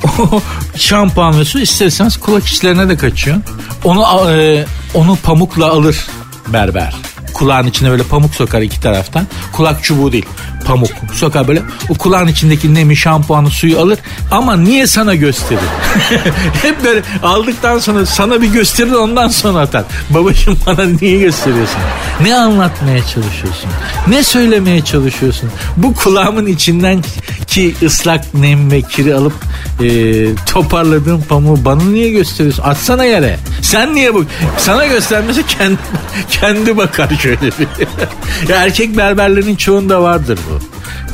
[0.75, 3.37] Şampuan ve su isterseniz kulak içlerine de kaçıyor.
[3.83, 6.07] Onu e, onu pamukla alır
[6.47, 6.95] berber.
[7.33, 9.27] Kulağın içine böyle pamuk sokar iki taraftan.
[9.51, 10.25] Kulak çubuğu değil
[10.67, 11.61] pamuk sokar böyle.
[11.89, 13.99] O kulağın içindeki nemi şampuanı suyu alır.
[14.31, 15.61] Ama niye sana gösterir?
[16.61, 19.83] Hep böyle aldıktan sonra sana bir gösterir ondan sonra atar.
[20.09, 21.77] Babacım bana niye gösteriyorsun?
[22.21, 23.69] Ne anlatmaya çalışıyorsun?
[24.07, 25.49] Ne söylemeye çalışıyorsun?
[25.77, 27.03] Bu kulağımın içinden
[27.47, 29.33] ki ıslak nem ve kiri alıp
[29.83, 29.89] e,
[30.45, 32.63] toparladığım pamuğu bana niye gösteriyorsun?
[32.63, 33.39] Atsana yere.
[33.61, 34.25] Sen niye bu?
[34.57, 35.77] Sana göstermesi kendi,
[36.29, 37.67] kendi bakar şöyle bir.
[38.49, 40.56] ya erkek berberlerin çoğunda vardır bu.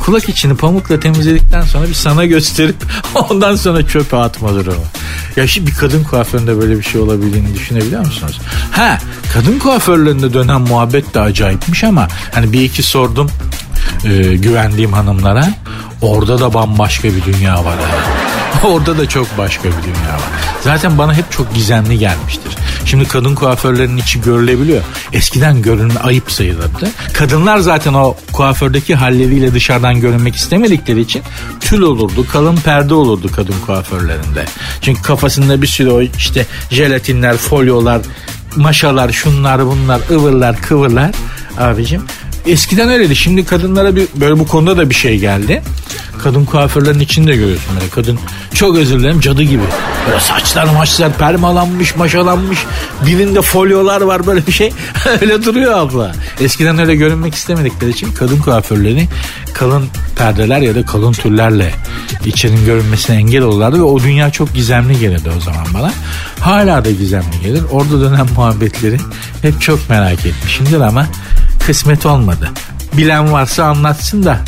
[0.04, 2.76] Kulak içini pamukla temizledikten sonra bir sana gösterip
[3.14, 4.84] ondan sonra çöpe atma durumu.
[5.36, 8.40] Ya şimdi bir kadın kuaföründe böyle bir şey olabildiğini düşünebiliyor musunuz?
[8.70, 8.98] Ha
[9.32, 13.30] kadın kuaförlerinde dönen muhabbet de acayipmiş ama hani bir iki sordum
[14.04, 15.48] e, güvendiğim hanımlara.
[16.02, 17.74] Orada da bambaşka bir dünya var.
[17.82, 18.33] Yani.
[18.64, 20.22] Orada da çok başka bir dünya var.
[20.60, 22.56] Zaten bana hep çok gizemli gelmiştir.
[22.84, 24.82] Şimdi kadın kuaförlerinin içi görülebiliyor.
[25.12, 26.88] Eskiden görünme ayıp sayılırdı.
[27.12, 31.22] Kadınlar zaten o kuafördeki halleriyle dışarıdan görünmek istemedikleri için
[31.60, 34.44] tül olurdu, kalın perde olurdu kadın kuaförlerinde.
[34.80, 38.00] Çünkü kafasında bir sürü o işte jelatinler, folyolar,
[38.56, 41.10] maşalar, şunlar bunlar, ıvırlar, kıvırlar
[41.58, 42.02] abicim.
[42.46, 43.16] Eskiden öyleydi.
[43.16, 45.62] Şimdi kadınlara bir böyle bu konuda da bir şey geldi.
[46.22, 47.90] Kadın kuaförlerin içinde görüyorsun böyle.
[47.90, 48.18] Kadın
[48.54, 49.62] çok özür dilerim cadı gibi.
[50.08, 52.58] Böyle saçlar maçlar permalanmış maşalanmış.
[53.06, 54.72] Birinde folyolar var böyle bir şey.
[55.20, 56.12] öyle duruyor abla.
[56.40, 59.08] Eskiden öyle görünmek istemedikleri için kadın kuaförleri
[59.54, 61.74] kalın perdeler ya da kalın türlerle
[62.24, 65.92] içerinin görünmesine engel olurlardı ve o dünya çok gizemli gelirdi o zaman bana.
[66.40, 67.62] Hala da gizemli gelir.
[67.70, 68.96] Orada dönen muhabbetleri
[69.42, 71.06] hep çok merak etmişimdir ama
[71.66, 72.50] kısmet olmadı.
[72.92, 74.38] Bilen varsa anlatsın da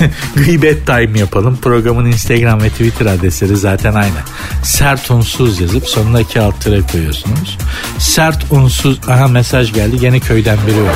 [0.36, 1.58] gıybet time yapalım.
[1.62, 4.18] Programın Instagram ve Twitter adresleri zaten aynı.
[4.62, 7.58] Sert unsuz yazıp sonuna iki alt koyuyorsunuz.
[7.98, 10.94] Sert unsuz aha mesaj geldi gene köyden biri var.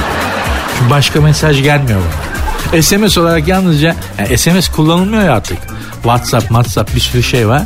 [0.79, 2.83] Çünkü başka mesaj gelmiyor bana.
[2.83, 5.59] SMS olarak yalnızca yani SMS kullanılmıyor ya artık.
[6.03, 7.63] WhatsApp, WhatsApp bir sürü şey var.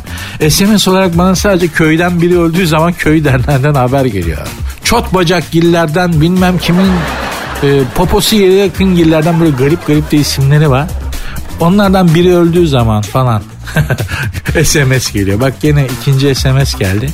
[0.49, 4.47] SMS olarak bana sadece köyden biri öldüğü zaman köy derlerden haber geliyor.
[4.83, 6.91] Çot bacak gillerden bilmem kimin
[7.63, 10.87] e, poposu yere yakın gillerden böyle garip garip de isimleri var.
[11.59, 13.43] Onlardan biri öldüğü zaman falan
[14.63, 15.39] SMS geliyor.
[15.39, 17.09] Bak gene ikinci SMS geldi.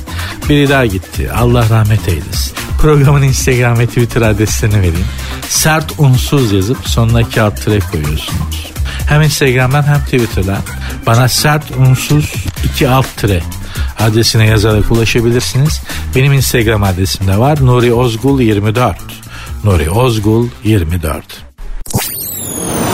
[0.48, 1.30] Biri daha gitti.
[1.32, 2.54] Allah rahmet eylesin.
[2.78, 5.06] Programın Instagram ve Twitter adreslerini vereyim.
[5.48, 8.70] Sert unsuz yazıp sonuna alt tire koyuyorsunuz.
[9.08, 10.58] Hem Instagram'dan hem Twitter'dan
[11.06, 12.34] bana sert unsuz
[12.64, 13.42] iki alt tire
[13.98, 15.80] adresine yazarak ulaşabilirsiniz.
[16.16, 17.58] Benim Instagram adresim de var.
[17.66, 19.19] Nuri Ozgul 24.
[19.64, 21.24] Nuri Ozgul 24.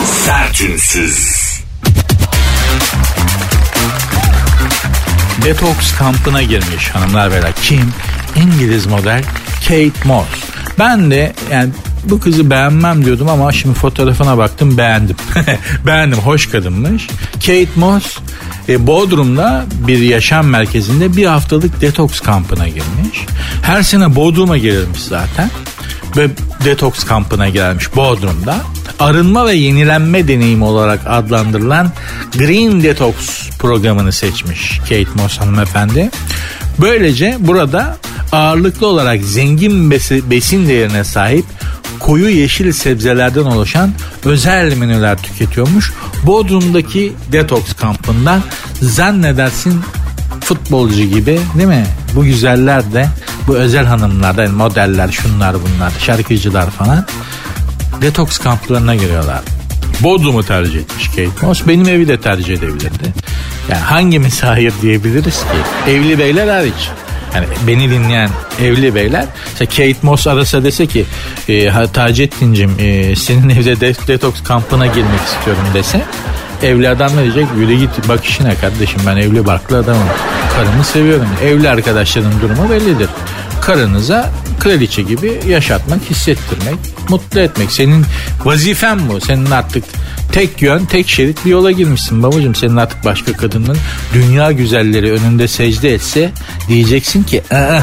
[0.05, 1.37] Sertünsüz.
[5.45, 7.53] Detox kampına girmiş hanımlar beyler.
[7.63, 7.93] Kim?
[8.35, 9.23] İngiliz model
[9.61, 10.27] Kate Moss.
[10.79, 11.69] Ben de yani
[12.03, 15.15] bu kızı beğenmem diyordum ama şimdi fotoğrafına baktım beğendim.
[15.85, 17.07] beğendim hoş kadınmış.
[17.33, 18.17] Kate Moss
[18.69, 23.25] e, Bodrum'da bir yaşam merkezinde bir haftalık detoks kampına girmiş.
[23.61, 25.49] Her sene Bodrum'a gelirmiş zaten.
[26.17, 26.29] Ve
[26.65, 28.57] detoks kampına gelmiş Bodrum'da.
[28.99, 31.91] Arınma ve yenilenme deneyimi olarak adlandırılan
[32.37, 33.15] Green Detox
[33.59, 36.09] programını seçmiş Kate Moss hanımefendi.
[36.79, 37.97] Böylece burada
[38.31, 39.91] ağırlıklı olarak zengin
[40.31, 41.45] besin değerine sahip
[41.99, 43.91] koyu yeşil sebzelerden oluşan
[44.25, 45.93] özel menüler tüketiyormuş.
[46.23, 48.41] Bodrum'daki detoks kampından
[48.81, 49.81] zannedersin
[50.41, 51.85] futbolcu gibi değil mi?
[52.15, 53.07] Bu güzeller de
[53.47, 57.05] bu özel hanımlar yani modeller şunlar bunlar şarkıcılar falan
[58.01, 59.41] detoks kamplarına giriyorlar.
[59.99, 61.67] Bodrum'u tercih etmiş Kate Moss.
[61.67, 63.13] Benim evi de tercih edebilirdi.
[63.69, 65.91] Yani hangimiz hayır diyebiliriz ki?
[65.91, 66.89] Evli beyler hariç.
[67.37, 68.29] Yani beni dinleyen
[68.61, 71.05] evli beyler işte Kate Moss arasa dese ki
[71.47, 76.01] e, Taceddin'cim e, senin evde de, detoks kampına girmek istiyorum dese
[76.63, 77.47] evli adam ne diyecek?
[77.57, 80.07] Yürü git bak işine kardeşim ben evli barklı adamım.
[80.55, 81.27] Karımı seviyorum.
[81.43, 83.09] Evli arkadaşların durumu bellidir.
[83.67, 87.71] Karınıza kraliçe gibi yaşatmak, hissettirmek, mutlu etmek.
[87.71, 88.05] Senin
[88.45, 89.21] vazifen bu.
[89.21, 89.83] Senin artık
[90.31, 92.55] tek yön, tek şerit bir yola girmişsin babacığım.
[92.55, 93.77] Senin artık başka kadının
[94.13, 96.31] dünya güzelleri önünde secde etse
[96.67, 97.79] diyeceksin ki Aa,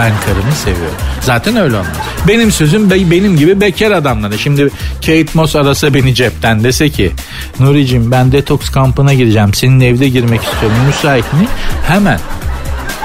[0.00, 0.96] ben karımı seviyorum.
[1.20, 1.96] Zaten öyle olmaz.
[2.28, 4.38] Benim sözüm benim gibi bekar adamlara.
[4.38, 7.12] Şimdi Kate Moss arasa beni cepten dese ki
[7.58, 9.54] Nuri'cim ben detoks kampına gireceğim.
[9.54, 10.78] Senin evde girmek istiyorum.
[10.86, 11.48] Müsait mi?
[11.88, 12.20] Hemen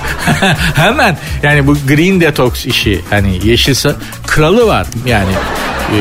[0.76, 3.76] Hemen yani bu green detox işi hani yeşil
[4.28, 5.32] kralı var yani
[5.92, 6.00] e,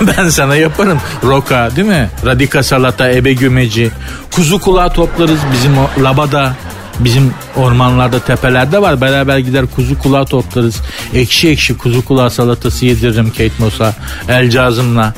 [0.06, 2.10] ben sana yaparım roka değil mi?
[2.26, 3.90] Radika salata, ebe gümeci,
[4.30, 6.54] kuzu kulağı toplarız bizim o labada
[7.00, 9.00] bizim ormanlarda tepelerde var.
[9.00, 10.80] Beraber gider kuzu kulağı toplarız.
[11.14, 13.94] Ekşi ekşi kuzu kulağı salatası yediririm Kate Moss'a.
[14.28, 15.14] El cazımla.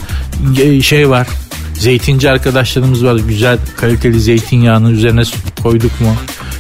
[0.83, 1.27] Şey var.
[1.75, 3.17] Zeytinci arkadaşlarımız var.
[3.29, 5.23] Güzel kaliteli zeytinyağını üzerine
[5.63, 6.17] koyduk mu?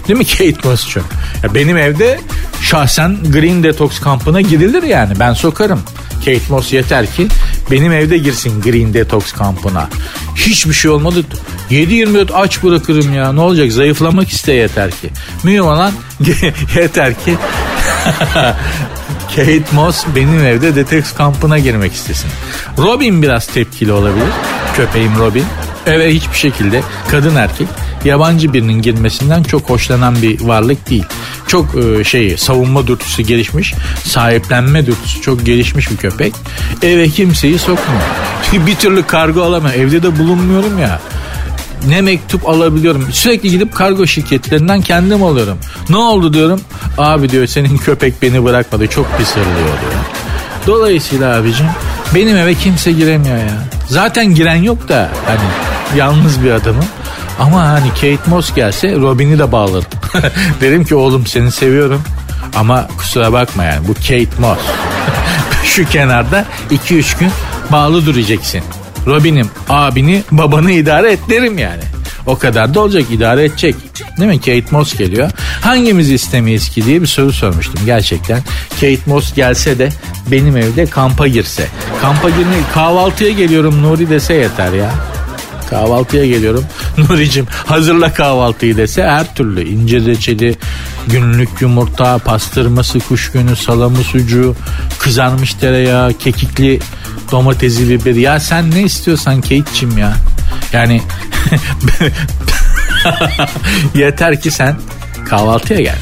[0.09, 1.05] Değil mi Kate Moss çok?
[1.43, 2.21] Ya benim evde
[2.63, 5.13] şahsen Green Detox kampına girilir yani.
[5.21, 5.81] Ben sokarım.
[6.19, 7.29] Kate Moss yeter ki
[7.71, 9.89] benim evde girsin Green Detox kampına.
[10.37, 11.25] Hiçbir şey olmadı.
[11.71, 13.33] 7-24 aç bırakırım ya.
[13.33, 13.73] Ne olacak?
[13.73, 15.11] Zayıflamak iste yeter ki.
[15.45, 15.93] Mühim olan
[16.77, 17.37] yeter ki
[19.37, 22.31] Kate Moss benim evde detox kampına girmek istesin.
[22.79, 24.29] Robin biraz tepkili olabilir.
[24.77, 25.45] Köpeğim Robin.
[25.87, 27.69] Eve hiçbir şekilde kadın erkek
[28.05, 31.05] yabancı birinin girmesinden çok hoşlanan bir varlık değil.
[31.47, 36.35] Çok e, şey savunma dürtüsü gelişmiş, sahiplenme dürtüsü çok gelişmiş bir köpek.
[36.83, 38.03] Eve kimseyi sokmuyor.
[38.67, 39.75] bir türlü kargo alamıyor.
[39.75, 41.01] Evde de bulunmuyorum ya
[41.89, 43.09] ne mektup alabiliyorum.
[43.13, 45.59] Sürekli gidip kargo şirketlerinden kendim alıyorum.
[45.89, 46.61] Ne oldu diyorum.
[46.99, 48.87] Abi diyor senin köpek beni bırakmadı.
[48.87, 49.93] Çok pis hırlıyor diyor.
[50.67, 51.67] Dolayısıyla abicim
[52.15, 53.65] benim eve kimse giremiyor ya.
[53.89, 55.49] Zaten giren yok da hani
[55.99, 56.85] yalnız bir adamım.
[57.41, 59.85] Ama hani Kate Moss gelse Robin'i de bağlarım.
[60.61, 62.03] Derim ki oğlum seni seviyorum.
[62.57, 64.59] Ama kusura bakma yani bu Kate Moss.
[65.65, 67.31] Şu kenarda 2-3 gün
[67.73, 68.61] bağlı duracaksın.
[69.07, 71.83] Robin'im abini babanı idare et derim yani.
[72.27, 73.77] O kadar da olacak idare edecek.
[74.19, 74.39] Değil mi?
[74.39, 75.31] Kate Moss geliyor.
[75.61, 78.41] Hangimiz istemeyiz ki diye bir soru sormuştum gerçekten.
[78.75, 79.89] Kate Moss gelse de
[80.27, 81.67] benim evde kampa girse.
[82.03, 84.91] Kampa girme kahvaltıya geliyorum Nuri dese yeter ya.
[85.73, 86.65] Kahvaltıya geliyorum.
[86.99, 90.57] Nuri'cim hazırla kahvaltıyı dese her türlü ince reçeli,
[91.07, 94.57] günlük yumurta, pastırması, kuş günü, salamı, sucuğu,
[94.99, 96.81] kızarmış tereyağı, kekikli
[97.31, 98.21] domatesi, biberi.
[98.21, 100.13] Ya sen ne istiyorsan Kate'cim ya.
[100.73, 101.03] Yani
[103.95, 104.77] yeter ki sen
[105.29, 105.99] kahvaltıya gel.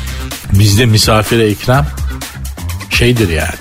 [0.52, 1.86] Bizde misafire ikram
[2.90, 3.54] şeydir yani.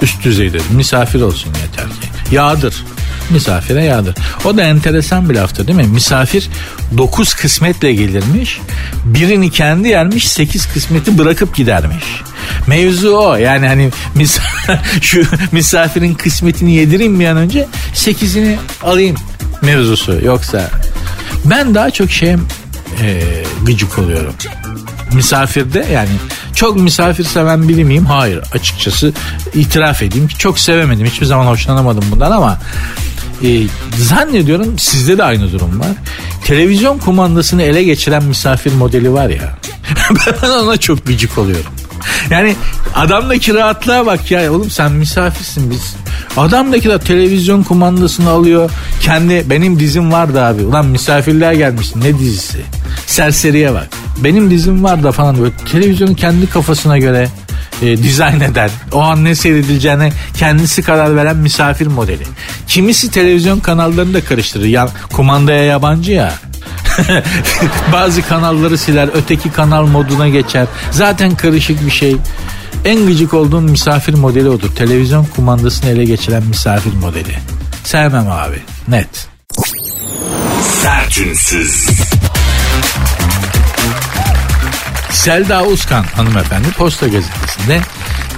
[0.00, 0.62] Üst düzeydir.
[0.70, 2.34] Misafir olsun yeter ki.
[2.34, 2.84] Yağdır
[3.30, 4.14] misafire yağdır.
[4.44, 5.86] O da enteresan bir laftır değil mi?
[5.86, 6.48] Misafir
[6.98, 8.60] dokuz kısmetle gelirmiş.
[9.04, 12.04] Birini kendi yermiş sekiz kısmeti bırakıp gidermiş.
[12.66, 14.38] Mevzu o yani hani mis
[15.00, 19.16] şu misafirin kısmetini yedireyim bir an önce sekizini alayım
[19.62, 20.70] mevzusu yoksa
[21.44, 23.22] ben daha çok şey e,
[23.66, 24.34] gıcık oluyorum.
[25.12, 26.08] Misafirde yani
[26.54, 28.06] çok misafir seven biri miyim?
[28.06, 29.12] Hayır açıkçası
[29.54, 31.06] itiraf edeyim ki çok sevemedim.
[31.06, 32.58] Hiçbir zaman hoşlanamadım bundan ama
[33.42, 33.62] e,
[33.96, 35.88] zannediyorum sizde de aynı durum var.
[36.44, 39.58] Televizyon kumandasını ele geçiren misafir modeli var ya.
[40.42, 41.72] ben ona çok gıcık oluyorum.
[42.30, 42.56] Yani
[42.94, 45.96] adamdaki rahatlığa bak ya oğlum sen misafirsin biz.
[46.36, 48.70] Adamdaki de televizyon kumandasını alıyor.
[49.00, 50.62] Kendi benim dizim vardı abi.
[50.62, 52.58] Ulan misafirliğe gelmişsin ne dizisi?
[53.06, 53.88] Serseriye bak.
[54.24, 57.28] Benim dizim var da falan böyle televizyonu kendi kafasına göre
[57.82, 62.24] e, dizayn eden, o an ne seyredileceğine kendisi karar veren misafir modeli.
[62.66, 64.64] Kimisi televizyon kanallarını da karıştırır.
[64.64, 66.32] Ya, kumandaya yabancı ya.
[67.92, 70.66] Bazı kanalları siler, öteki kanal moduna geçer.
[70.90, 72.16] Zaten karışık bir şey.
[72.84, 74.74] En gıcık olduğum misafir modeli odur.
[74.76, 77.38] Televizyon kumandasını ele geçiren misafir modeli.
[77.84, 78.58] Sevmem abi.
[78.88, 79.28] Net.
[80.82, 81.86] Sertünsüz.
[85.12, 87.80] Selda Uzkan hanımefendi Posta Gazetesi'nde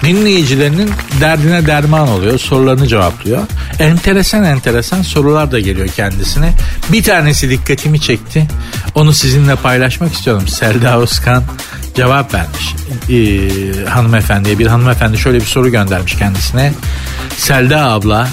[0.04, 2.38] dinleyicilerinin derdine derman oluyor.
[2.38, 3.42] Sorularını cevaplıyor.
[3.78, 6.52] Enteresan enteresan sorular da geliyor kendisine.
[6.92, 8.48] Bir tanesi dikkatimi çekti.
[8.94, 10.48] Onu sizinle paylaşmak istiyorum.
[10.48, 11.44] Selda Uzkan
[11.96, 12.74] cevap vermiş.
[13.10, 16.72] Ee, hanımefendiye bir hanımefendi şöyle bir soru göndermiş kendisine.
[17.36, 18.28] Selda abla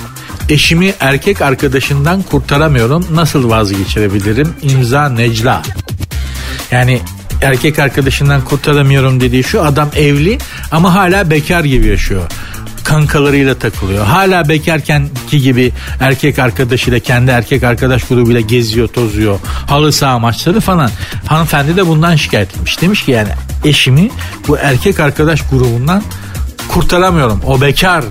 [0.50, 3.08] eşimi erkek arkadaşından kurtaramıyorum.
[3.14, 4.54] Nasıl vazgeçirebilirim?
[4.62, 5.62] İmza Necla.
[6.72, 7.02] Yani
[7.42, 10.38] erkek arkadaşından kurtaramıyorum dediği şu adam evli
[10.72, 12.24] ama hala bekar gibi yaşıyor
[12.84, 14.06] kankalarıyla takılıyor.
[14.06, 19.40] Hala bekarkenki gibi erkek arkadaşıyla kendi erkek arkadaş grubuyla geziyor, tozuyor.
[19.68, 20.92] Halı saha maçları falan.
[21.28, 22.82] Hanımefendi de bundan şikayet etmiş.
[22.82, 23.30] Demiş ki yani
[23.66, 24.10] eşimi
[24.48, 26.04] bu erkek arkadaş grubundan
[26.68, 27.42] kurtaramıyorum.
[27.48, 28.04] O bekar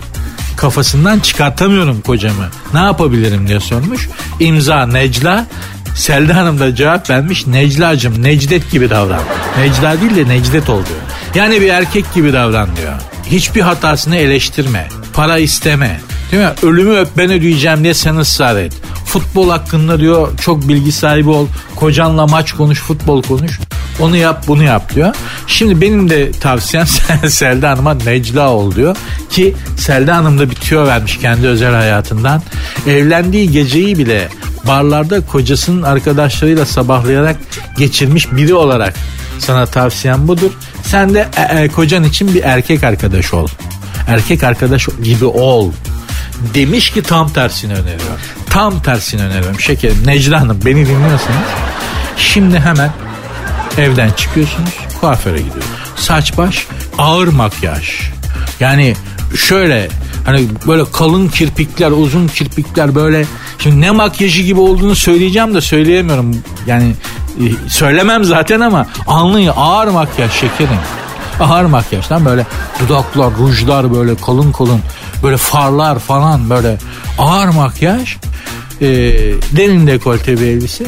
[0.56, 2.48] kafasından çıkartamıyorum kocamı.
[2.74, 4.08] Ne yapabilirim diye sormuş.
[4.40, 5.46] İmza Necla
[5.94, 7.46] Selda Hanım da cevap vermiş.
[7.46, 9.22] Necla'cım Necdet gibi davran.
[9.58, 10.98] Necla değil de Necdet ol diyor.
[11.34, 12.92] Yani bir erkek gibi davran diyor.
[13.26, 14.88] Hiçbir hatasını eleştirme.
[15.12, 16.00] Para isteme.
[16.32, 16.50] Değil mi?
[16.62, 18.72] Ölümü öp ben ödeyeceğim diye sen ısrar et.
[19.04, 21.46] Futbol hakkında diyor çok bilgi sahibi ol.
[21.76, 23.60] Kocanla maç konuş, futbol konuş.
[24.00, 25.14] Onu yap bunu yap diyor.
[25.46, 26.86] Şimdi benim de tavsiyem
[27.28, 28.96] Selda Hanım'a Necla ol diyor.
[29.30, 32.42] Ki Selda Hanım da bitiyor vermiş kendi özel hayatından.
[32.86, 34.28] Evlendiği geceyi bile
[34.66, 37.36] barlarda kocasının arkadaşlarıyla sabahlayarak
[37.78, 38.94] geçirmiş biri olarak
[39.38, 40.50] sana tavsiyem budur.
[40.82, 43.48] Sen de e, e, kocan için bir erkek arkadaş ol.
[44.08, 45.72] Erkek arkadaş gibi ol.
[46.54, 48.18] Demiş ki tam tersini öneriyor.
[48.50, 50.06] Tam tersini öneriyorum şekerim.
[50.06, 51.48] Necla Hanım beni dinliyorsunuz.
[52.16, 52.90] Şimdi hemen
[53.78, 54.70] evden çıkıyorsunuz
[55.00, 55.64] kuaföre gidiyor.
[55.96, 56.66] Saç baş
[56.98, 58.00] ağır makyaj.
[58.60, 58.96] Yani
[59.36, 59.88] şöyle
[60.24, 63.26] hani böyle kalın kirpikler uzun kirpikler böyle.
[63.58, 66.36] Şimdi ne makyajı gibi olduğunu söyleyeceğim de söyleyemiyorum.
[66.66, 66.94] Yani
[67.38, 70.78] e, söylemem zaten ama anlayın ağır makyaj şekerim.
[71.40, 72.46] Ağır makyajdan böyle
[72.80, 74.80] dudaklar, rujlar böyle kalın kalın
[75.22, 76.78] böyle farlar falan böyle
[77.18, 78.16] ağır makyaj.
[78.80, 78.86] E,
[79.56, 80.84] derin dekolte bir elbise.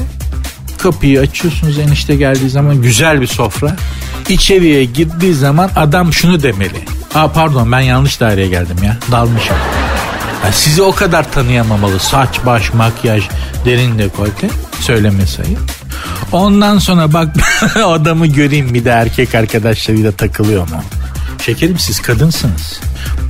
[0.78, 3.76] Kapıyı açıyorsunuz enişte geldiği zaman güzel bir sofra.
[4.28, 9.56] İçeriye girdiği zaman adam şunu demeli Aa pardon ben yanlış daireye geldim ya dalmışım
[10.44, 13.28] yani sizi o kadar tanıyamamalı saç baş makyaj
[13.64, 15.58] derin dekolte söyleme sayı
[16.32, 17.28] ondan sonra bak
[17.84, 20.82] adamı göreyim bir de erkek arkadaşlarıyla takılıyor mu
[21.42, 22.80] şekerim siz kadınsınız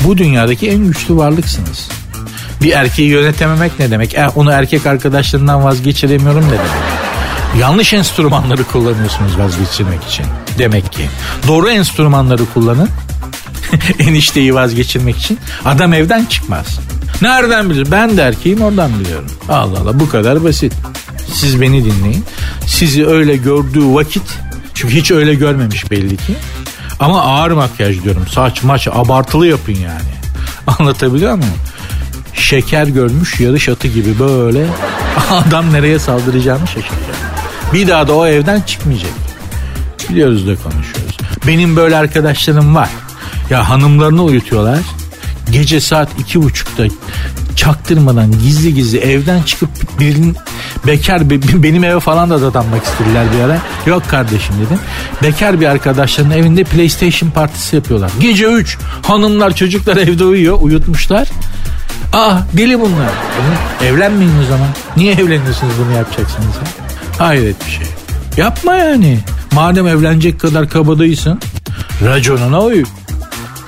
[0.05, 1.89] bu dünyadaki en güçlü varlıksınız
[2.63, 4.15] bir erkeği yönetememek ne demek?
[4.15, 6.71] E, onu erkek arkadaşlarından vazgeçiremiyorum ne demek?
[7.59, 10.27] Yanlış enstrümanları kullanıyorsunuz vazgeçirmek için.
[10.59, 11.09] Demek ki.
[11.49, 12.89] Doğru enstrümanları kullanın.
[13.99, 15.39] Enişteyi vazgeçirmek için.
[15.65, 16.81] Adam evden çıkmaz.
[17.23, 17.91] Nereden bilir?
[17.91, 19.31] Ben de erkeğim oradan biliyorum.
[19.49, 20.73] Allah Allah bu kadar basit.
[21.33, 22.25] Siz beni dinleyin.
[22.67, 24.23] Sizi öyle gördüğü vakit
[24.75, 26.35] çünkü hiç öyle görmemiş belli ki.
[27.01, 28.27] Ama ağır makyaj diyorum.
[28.29, 30.13] Saç maç abartılı yapın yani.
[30.79, 31.55] Anlatabiliyor muyum?
[32.35, 34.67] Şeker görmüş yarış atı gibi böyle
[35.31, 37.17] adam nereye saldıracağını şaşıracak.
[37.73, 39.13] Bir daha da o evden çıkmayacak.
[40.11, 41.17] Biliyoruz da konuşuyoruz.
[41.47, 42.89] Benim böyle arkadaşlarım var.
[43.51, 44.79] Ya hanımlarını uyutuyorlar.
[45.51, 46.85] Gece saat iki buçukta
[47.57, 49.69] çaktırmadan gizli gizli evden çıkıp
[50.01, 50.37] birinin
[50.87, 51.31] bekar
[51.63, 53.59] benim eve falan da dadanmak istediler bir ara.
[53.87, 54.79] Yok kardeşim dedim.
[55.23, 58.11] Bekar bir arkadaşlarının evinde PlayStation partisi yapıyorlar.
[58.21, 61.29] Gece 3 hanımlar çocuklar evde uyuyor uyutmuşlar.
[62.13, 63.11] Aa deli bunlar.
[63.85, 64.69] Evlenmeyin o zaman.
[64.97, 66.47] Niye evleniyorsunuz bunu yapacaksınız?
[67.19, 67.27] Ha?
[67.27, 67.87] Hayret bir şey.
[68.37, 69.19] Yapma yani.
[69.53, 71.41] Madem evlenecek kadar kabadayısın
[72.05, 72.85] raconuna uy.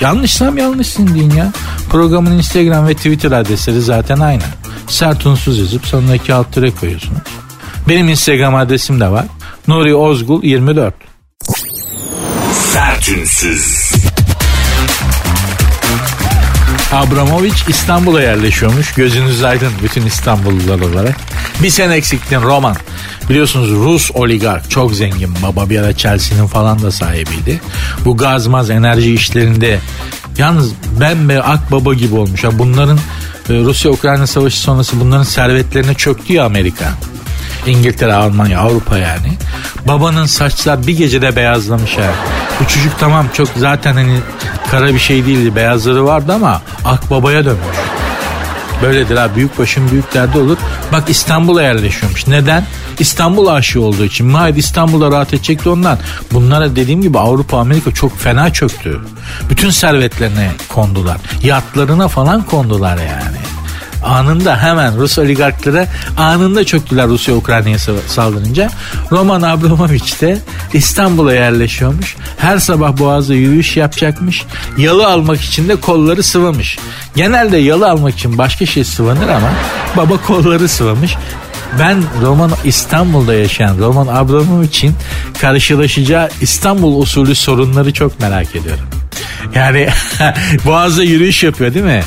[0.00, 1.52] Yanlışsam yanlışsın deyin ya.
[1.90, 4.42] Programın Instagram ve Twitter adresleri zaten aynı.
[4.88, 7.18] Sert unsuz yazıp sonuna iki alt tere koyuyorsunuz.
[7.88, 9.26] Benim Instagram adresim de var.
[9.68, 10.94] Nuri Ozgul 24.
[12.72, 13.92] Sertünsüz.
[16.92, 18.94] Abramovich İstanbul'a yerleşiyormuş.
[18.94, 21.16] Gözünüz aydın bütün İstanbullular olarak.
[21.62, 22.76] Bir sene eksiktin Roman.
[23.30, 27.60] Biliyorsunuz Rus oligark çok zengin baba bir ara Chelsea'nin falan da sahibiydi.
[28.04, 29.78] Bu gazmaz enerji işlerinde
[30.38, 32.44] yalnız bembe akbaba gibi olmuş.
[32.44, 32.98] Ya bunların
[33.48, 36.84] e, Rusya-Ukrayna savaşı sonrası bunların servetlerine çöktü ya Amerika.
[37.66, 39.32] İngiltere, Almanya, Avrupa yani.
[39.88, 42.12] Babanın saçlar bir gecede beyazlamış ha.
[42.60, 44.18] Bu çocuk tamam çok zaten hani
[44.70, 45.56] kara bir şey değildi.
[45.56, 47.76] Beyazları vardı ama akbabaya dönmüş.
[48.84, 50.58] Böyledir ha büyük başın büyük derdi olur.
[50.92, 52.26] Bak İstanbul'a yerleşiyormuş.
[52.26, 52.66] Neden?
[52.98, 54.26] İstanbul aşığı olduğu için.
[54.26, 55.98] Mahid İstanbul'da rahat edecekti ondan.
[56.32, 59.00] Bunlara dediğim gibi Avrupa Amerika çok fena çöktü.
[59.50, 61.16] Bütün servetlerine kondular.
[61.42, 63.33] Yatlarına falan kondular yani
[64.04, 65.86] anında hemen Rus oligarklara
[66.16, 68.70] anında çöktüler Rusya Ukrayna'ya saldırınca.
[69.10, 70.38] Roman Abramovich de
[70.72, 72.16] İstanbul'a yerleşiyormuş.
[72.38, 74.44] Her sabah boğazda yürüyüş yapacakmış.
[74.78, 76.78] Yalı almak için de kolları sıvamış.
[77.16, 79.50] Genelde yalı almak için başka şey sıvanır ama
[79.96, 81.16] baba kolları sıvamış.
[81.78, 84.94] Ben Roman İstanbul'da yaşayan Roman Abramovich'in
[85.40, 88.84] karşılaşacağı İstanbul usulü sorunları çok merak ediyorum.
[89.54, 89.88] Yani
[90.66, 92.02] boğazda yürüyüş yapıyor değil mi?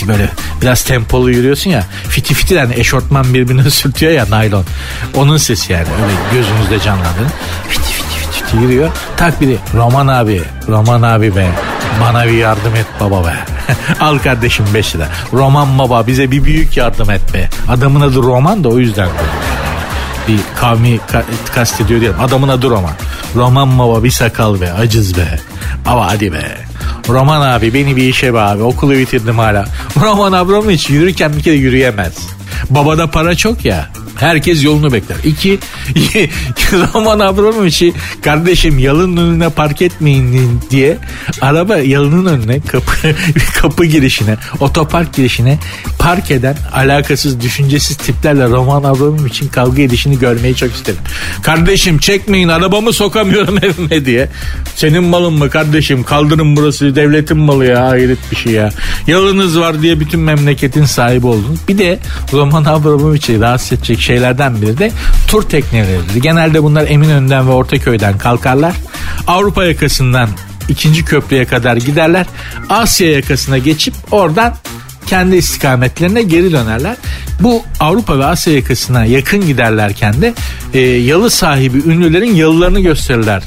[0.00, 0.28] Fiti böyle
[0.62, 1.84] biraz tempolu yürüyorsun ya.
[2.08, 4.64] Fiti fiti yani eşortman birbirine sürtüyor ya naylon.
[5.16, 7.30] Onun sesi yani öyle gözünüzde canlandırın.
[7.68, 8.90] Fiti fiti fiti, fiti yürüyor.
[9.16, 11.46] Tak biri Roman abi Roman abi be
[12.00, 13.34] bana bir yardım et baba be.
[14.00, 15.08] Al kardeşim 5 lira.
[15.32, 17.48] Roman baba bize bir büyük yardım et be.
[17.68, 19.08] Adamın adı Roman da o yüzden
[20.28, 22.20] bir kavmi ka- kastediyor diyelim.
[22.20, 22.92] Adamın adı Roman.
[23.36, 25.38] Roman baba bir sakal be acız be.
[25.86, 26.56] Ama hadi be.
[27.08, 29.64] Roman abi beni bir işe be abi okulu bitirdim hala.
[30.02, 32.12] Roman abram hiç yürürken bir kere yürüyemez.
[32.70, 33.88] Babada para çok ya.
[34.20, 35.16] Herkes yolunu bekler.
[35.24, 35.58] İki,
[36.72, 37.92] Roman Abramovich'i
[38.22, 40.98] kardeşim yalın önüne park etmeyin diye
[41.40, 42.92] araba yalının önüne kapı
[43.60, 45.58] kapı girişine otopark girişine
[45.98, 51.00] park eden alakasız düşüncesiz tiplerle Roman Abramovich'in kavga edişini görmeyi çok isterim.
[51.42, 54.28] Kardeşim çekmeyin arabamı sokamıyorum evime diye.
[54.76, 58.70] Senin malın mı kardeşim kaldırın burası devletin malı ya hayret bir şey ya.
[59.06, 61.58] Yalınız var diye bütün memleketin sahibi oldunuz.
[61.68, 61.98] Bir de
[62.32, 64.90] Roman Abramovich'i rahatsız edecek şeylerden biri de
[65.28, 66.22] tur tekneleridir.
[66.22, 68.74] Genelde bunlar Eminönü'nden ve Ortaköy'den kalkarlar.
[69.26, 70.28] Avrupa yakasından
[70.68, 72.26] ikinci köprüye kadar giderler.
[72.68, 74.54] Asya yakasına geçip oradan
[75.06, 76.96] kendi istikametlerine geri dönerler.
[77.40, 80.34] Bu Avrupa ve Asya yakasına yakın giderlerken de
[80.74, 83.42] e, yalı sahibi ünlülerin yalılarını gösterirler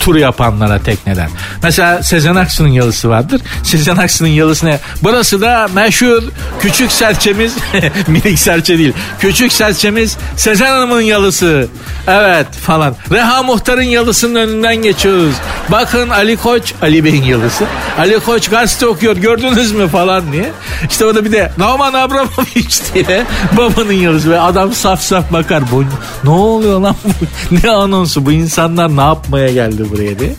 [0.00, 1.30] tur yapanlara tekneden.
[1.62, 3.40] Mesela Sezen Aksu'nun yalısı vardır.
[3.62, 4.78] Sezen Aksu'nun yalısı ne?
[5.02, 6.22] Burası da meşhur
[6.60, 7.56] küçük serçemiz
[8.08, 8.92] minik serçe değil.
[9.20, 11.68] Küçük serçemiz Sezen Hanım'ın yalısı.
[12.06, 12.94] Evet falan.
[13.10, 15.34] Reha Muhtar'ın yalısının önünden geçiyoruz.
[15.68, 17.64] Bakın Ali Koç, Ali Bey'in yalısı.
[17.98, 20.52] Ali Koç gazete okuyor gördünüz mü falan diye.
[20.90, 23.24] İşte orada bir de Norman Abramovich diye
[23.56, 24.30] babanın yalısı.
[24.30, 25.62] Ve adam saf saf bakar.
[25.72, 25.84] Bu,
[26.24, 27.08] ne oluyor lan bu?
[27.62, 28.26] Ne anonsu?
[28.26, 30.34] Bu insanlar ne yapmaya geldi buraya diye.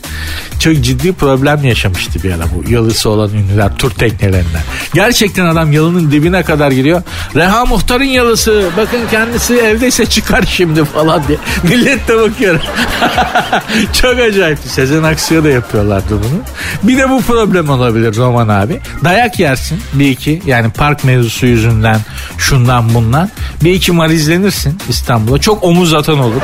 [0.59, 4.61] Çok ciddi problem yaşamıştı bir ara bu yalısı olan ünlüler tur teknelerinden.
[4.93, 7.01] Gerçekten adam yalının dibine kadar giriyor.
[7.35, 11.37] Reha Muhtar'ın yalısı bakın kendisi evdeyse çıkar şimdi falan diye.
[11.63, 12.59] Millet de bakıyor.
[14.01, 14.59] Çok acayip.
[14.65, 16.41] Sezen Aksu'ya da yapıyorlardı bunu.
[16.83, 18.79] Bir de bu problem olabilir Roman abi.
[19.03, 21.99] Dayak yersin bir iki yani park mevzusu yüzünden
[22.37, 23.29] şundan bundan.
[23.63, 25.37] Bir iki marizlenirsin İstanbul'a.
[25.37, 26.41] Çok omuz atan olur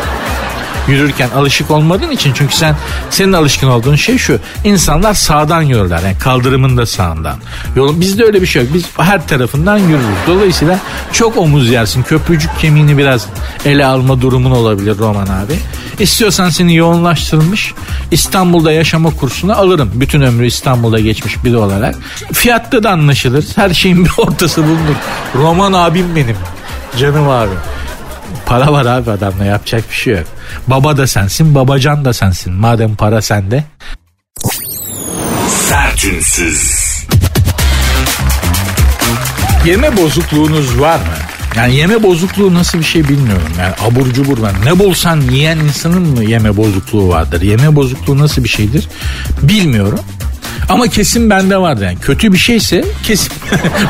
[0.88, 2.34] yürürken alışık olmadığın için.
[2.34, 2.76] Çünkü sen
[3.10, 4.40] senin alışkın olduğun şey şu.
[4.64, 7.38] İnsanlar sağdan yürürler yani kaldırımın da sağından.
[7.76, 8.74] Yolun bizde öyle bir şey yok.
[8.74, 10.06] Biz her tarafından yürürüz.
[10.28, 10.80] Dolayısıyla
[11.12, 12.04] çok omuz yersin.
[12.04, 13.28] Köprücük kemiğini biraz
[13.66, 15.60] ele alma durumun olabilir Roman abi.
[16.00, 17.74] İstiyorsan seni yoğunlaştırılmış
[18.12, 19.92] İstanbul'da yaşama kursuna alırım.
[19.94, 21.96] Bütün ömrü İstanbul'da geçmiş biri olarak.
[22.34, 23.46] Fiyatta da anlaşılır.
[23.56, 24.96] Her şeyin bir ortası bulunur.
[25.36, 26.38] Roman abim benim.
[27.00, 27.54] Canım abi
[28.46, 30.26] Para var abi adamla yapacak bir şey yok.
[30.68, 32.54] Baba da sensin, babacan da sensin.
[32.54, 33.64] Madem para sende.
[35.50, 36.86] Sertünsüz.
[39.66, 41.06] Yeme bozukluğunuz var mı?
[41.56, 43.48] Yani yeme bozukluğu nasıl bir şey bilmiyorum.
[43.60, 44.66] Yani abur cubur ben.
[44.66, 47.42] Ne bulsan yiyen insanın mı yeme bozukluğu vardır?
[47.42, 48.88] Yeme bozukluğu nasıl bir şeydir?
[49.42, 50.00] Bilmiyorum.
[50.70, 51.97] Ama kesin bende vardı yani.
[51.99, 53.34] Kötü bir şeyse kesin.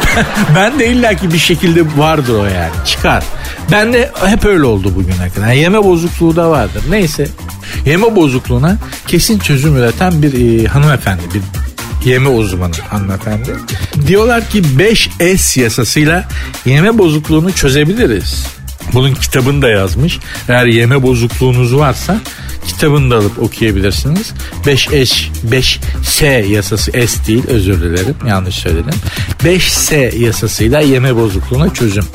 [0.55, 2.71] ben de illaki bir şekilde vardır o yani.
[2.85, 3.23] Çıkar.
[3.71, 5.47] Ben de hep öyle oldu bugüne kadar.
[5.47, 6.83] Yani yeme bozukluğu da vardır.
[6.89, 7.27] Neyse.
[7.85, 11.41] Yeme bozukluğuna kesin çözüm üreten bir e, hanımefendi, bir
[12.09, 13.55] yeme uzmanı hanımefendi.
[14.07, 16.27] Diyorlar ki 5S yasasıyla
[16.65, 18.47] yeme bozukluğunu çözebiliriz.
[18.93, 20.19] Bunun kitabını da yazmış.
[20.49, 22.17] Eğer yeme bozukluğunuz varsa
[22.67, 24.33] kitabını da alıp okuyabilirsiniz.
[24.65, 28.93] 5S 5S yasası S değil özür dilerim yanlış söyledim.
[29.43, 32.05] 5S yasasıyla yeme bozukluğuna çözüm.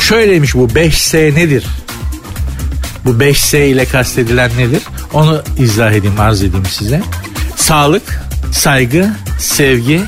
[0.00, 1.66] Şöyleymiş bu 5S nedir?
[3.04, 4.82] Bu 5S ile kastedilen nedir?
[5.12, 7.02] Onu izah edeyim, arz edeyim size.
[7.56, 8.22] Sağlık,
[8.52, 10.00] saygı, sevgi,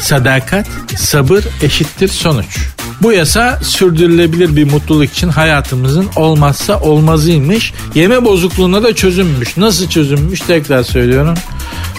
[0.00, 0.66] sadakat,
[0.96, 2.58] sabır eşittir sonuç.
[3.02, 7.72] Bu yasa sürdürülebilir bir mutluluk için hayatımızın olmazsa olmazıymış.
[7.94, 9.56] Yeme bozukluğuna da çözümmüş.
[9.56, 11.34] Nasıl çözümmüş tekrar söylüyorum.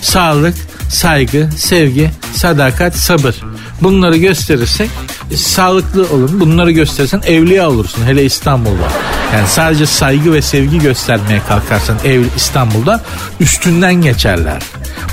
[0.02, 0.56] Sağlık,
[0.90, 3.36] saygı, sevgi, sadakat, sabır.
[3.82, 4.90] Bunları gösterirsek
[5.36, 6.40] sağlıklı olun.
[6.40, 8.06] Bunları gösterirsen evliya olursun.
[8.06, 8.92] Hele İstanbul'da.
[9.34, 13.02] Yani sadece saygı ve sevgi göstermeye kalkarsan ev İstanbul'da
[13.40, 14.64] üstünden geçerler.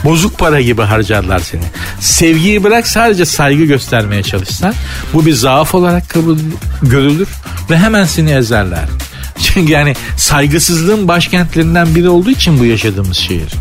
[0.05, 1.63] Bozuk para gibi harcarlar seni.
[2.01, 4.75] Sevgiyi bırak sadece saygı göstermeye çalışsan
[5.13, 6.39] bu bir zaaf olarak kabul
[6.83, 7.29] görülür
[7.71, 8.85] ve hemen seni ezerler.
[9.43, 13.53] Çünkü yani saygısızlığın başkentlerinden biri olduğu için bu yaşadığımız şehir.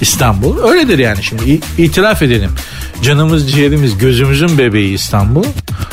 [0.00, 2.50] İstanbul öyledir yani şimdi itiraf edelim.
[3.02, 5.44] Canımız ciğerimiz gözümüzün bebeği İstanbul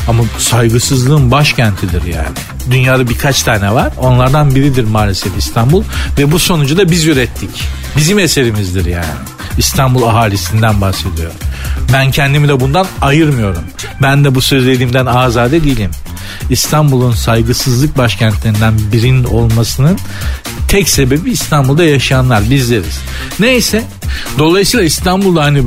[0.08, 2.36] ama saygısızlığın başkentidir yani.
[2.72, 5.84] Dünyada birkaç tane var onlardan biridir maalesef İstanbul
[6.18, 7.50] ve bu sonucu da biz ürettik.
[7.98, 9.06] Bizim eserimizdir yani.
[9.58, 11.32] İstanbul ahalisinden bahsediyor.
[11.94, 13.64] Ben kendimi de bundan ayırmıyorum.
[14.02, 15.92] Ben de bu söylediğimden azade değilim.
[16.50, 19.98] İstanbul'un saygısızlık başkentlerinden birinin olmasının
[20.68, 23.00] tek sebebi İstanbul'da yaşayanlar bizleriz.
[23.40, 23.84] Neyse
[24.38, 25.64] dolayısıyla İstanbul'da hani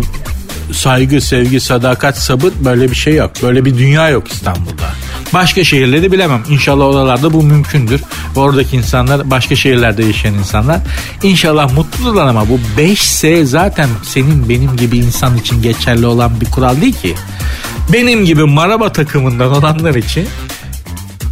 [0.72, 3.30] saygı, sevgi, sadakat, sabır böyle bir şey yok.
[3.42, 4.94] Böyle bir dünya yok İstanbul'da.
[5.34, 6.42] Başka şehirleri bilemem.
[6.50, 8.00] İnşallah oralarda bu mümkündür.
[8.36, 10.80] Oradaki insanlar başka şehirlerde yaşayan insanlar
[11.22, 16.80] İnşallah mutludurlar ama bu 5S zaten senin benim gibi insan için geçerli olan bir kural
[16.80, 17.14] değil ki.
[17.92, 20.28] Benim gibi maraba takımından olanlar için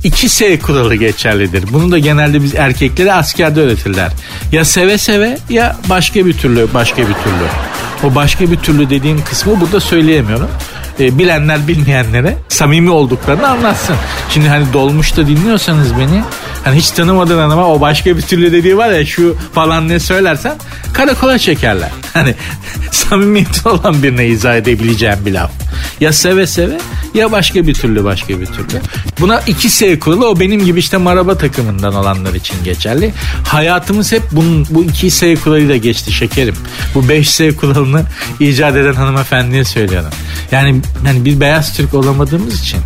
[0.04, 1.64] 2S kuralı geçerlidir.
[1.72, 4.12] Bunu da genelde biz erkeklere askerde öğretirler.
[4.52, 7.46] Ya seve seve ya başka bir türlü başka bir türlü.
[8.04, 10.48] O başka bir türlü dediğim kısmı burada söyleyemiyorum.
[11.00, 13.96] E, bilenler bilmeyenlere samimi olduklarını anlatsın.
[14.30, 16.22] Şimdi hani dolmuşta dinliyorsanız beni
[16.64, 20.54] hani hiç tanımadığın adama o başka bir türlü dediği var ya şu falan ne söylersen
[20.92, 21.88] karakola çekerler.
[22.12, 22.34] Hani
[22.90, 25.50] samimiyeti olan birine izah edebileceğim bir laf.
[26.00, 26.78] Ya seve seve
[27.14, 28.80] ya başka bir türlü başka bir türlü.
[29.20, 33.12] Buna iki S kuralı o benim gibi işte maraba takımından olanlar için geçerli.
[33.48, 36.54] Hayatımız hep bunun, bu iki S kuralıyla geçti şekerim.
[36.94, 38.02] Bu 5 S kuralını
[38.40, 40.10] icat eden hanımefendiye söylüyorum.
[40.52, 42.80] Yani hani bir beyaz Türk olamadığımız için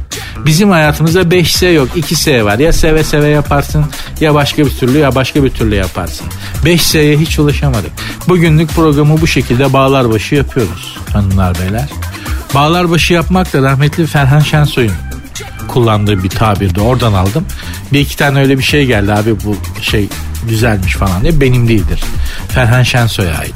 [0.46, 2.58] bizim hayatımızda 5S yok 2S var.
[2.58, 3.84] Ya seve seve yaparsın
[4.20, 6.26] ya başka bir türlü ya başka bir türlü yaparsın.
[6.64, 7.90] 5S'ye hiç ulaşamadık.
[8.28, 11.88] Bugünlük programı bu şekilde bağlar başı yapıyoruz hanımlar beyler.
[12.54, 14.92] Bağlar başı yapmak da rahmetli Ferhan Şensoy'un
[15.68, 16.80] kullandığı bir tabirdi.
[16.80, 17.46] Oradan aldım.
[17.92, 20.08] Bir iki tane öyle bir şey geldi abi bu şey
[20.48, 21.40] güzelmiş falan diye.
[21.40, 22.04] Benim değildir.
[22.48, 23.54] Ferhan Şensoy'a ait.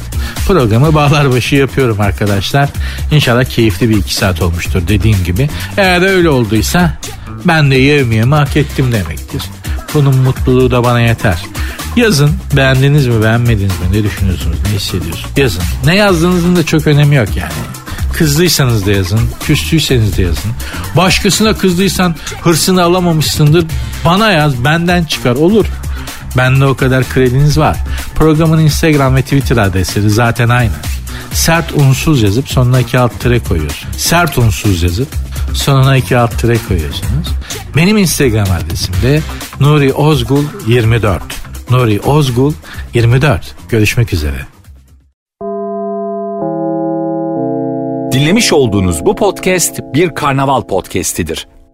[0.49, 2.68] Programı bağlar başı yapıyorum arkadaşlar.
[3.11, 5.51] İnşallah keyifli bir iki saat olmuştur dediğim gibi.
[5.76, 6.99] Eğer öyle olduysa
[7.44, 9.42] ben de yevmiyemi hak ettim demektir.
[9.94, 11.38] Bunun mutluluğu da bana yeter.
[11.96, 15.62] Yazın beğendiniz mi beğenmediniz mi ne düşünüyorsunuz ne hissediyorsunuz yazın.
[15.84, 17.53] Ne yazdığınızın da çok önemi yok yani.
[18.12, 20.51] Kızdıysanız da yazın, küstüyseniz de yazın.
[20.96, 23.64] Başkasına kızdıysan hırsını alamamışsındır.
[24.05, 25.66] Bana yaz, benden çıkar olur.
[26.39, 27.76] Bende o kadar krediniz var.
[28.14, 30.72] Programın Instagram ve Twitter adresleri zaten aynı.
[31.32, 33.91] Sert unsuz yazıp sonuna iki alt tire koyuyorsun.
[33.97, 35.09] Sert unsuz yazıp
[35.55, 37.28] sonuna iki alt tire koyuyorsunuz.
[37.76, 39.20] Benim Instagram adresim de
[39.61, 41.22] Nuri Ozgul 24.
[41.70, 42.53] Nuri Ozgul
[42.95, 43.55] 24.
[43.68, 44.47] Görüşmek üzere.
[48.12, 51.47] Dinlemiş olduğunuz bu podcast bir karnaval podcastidir.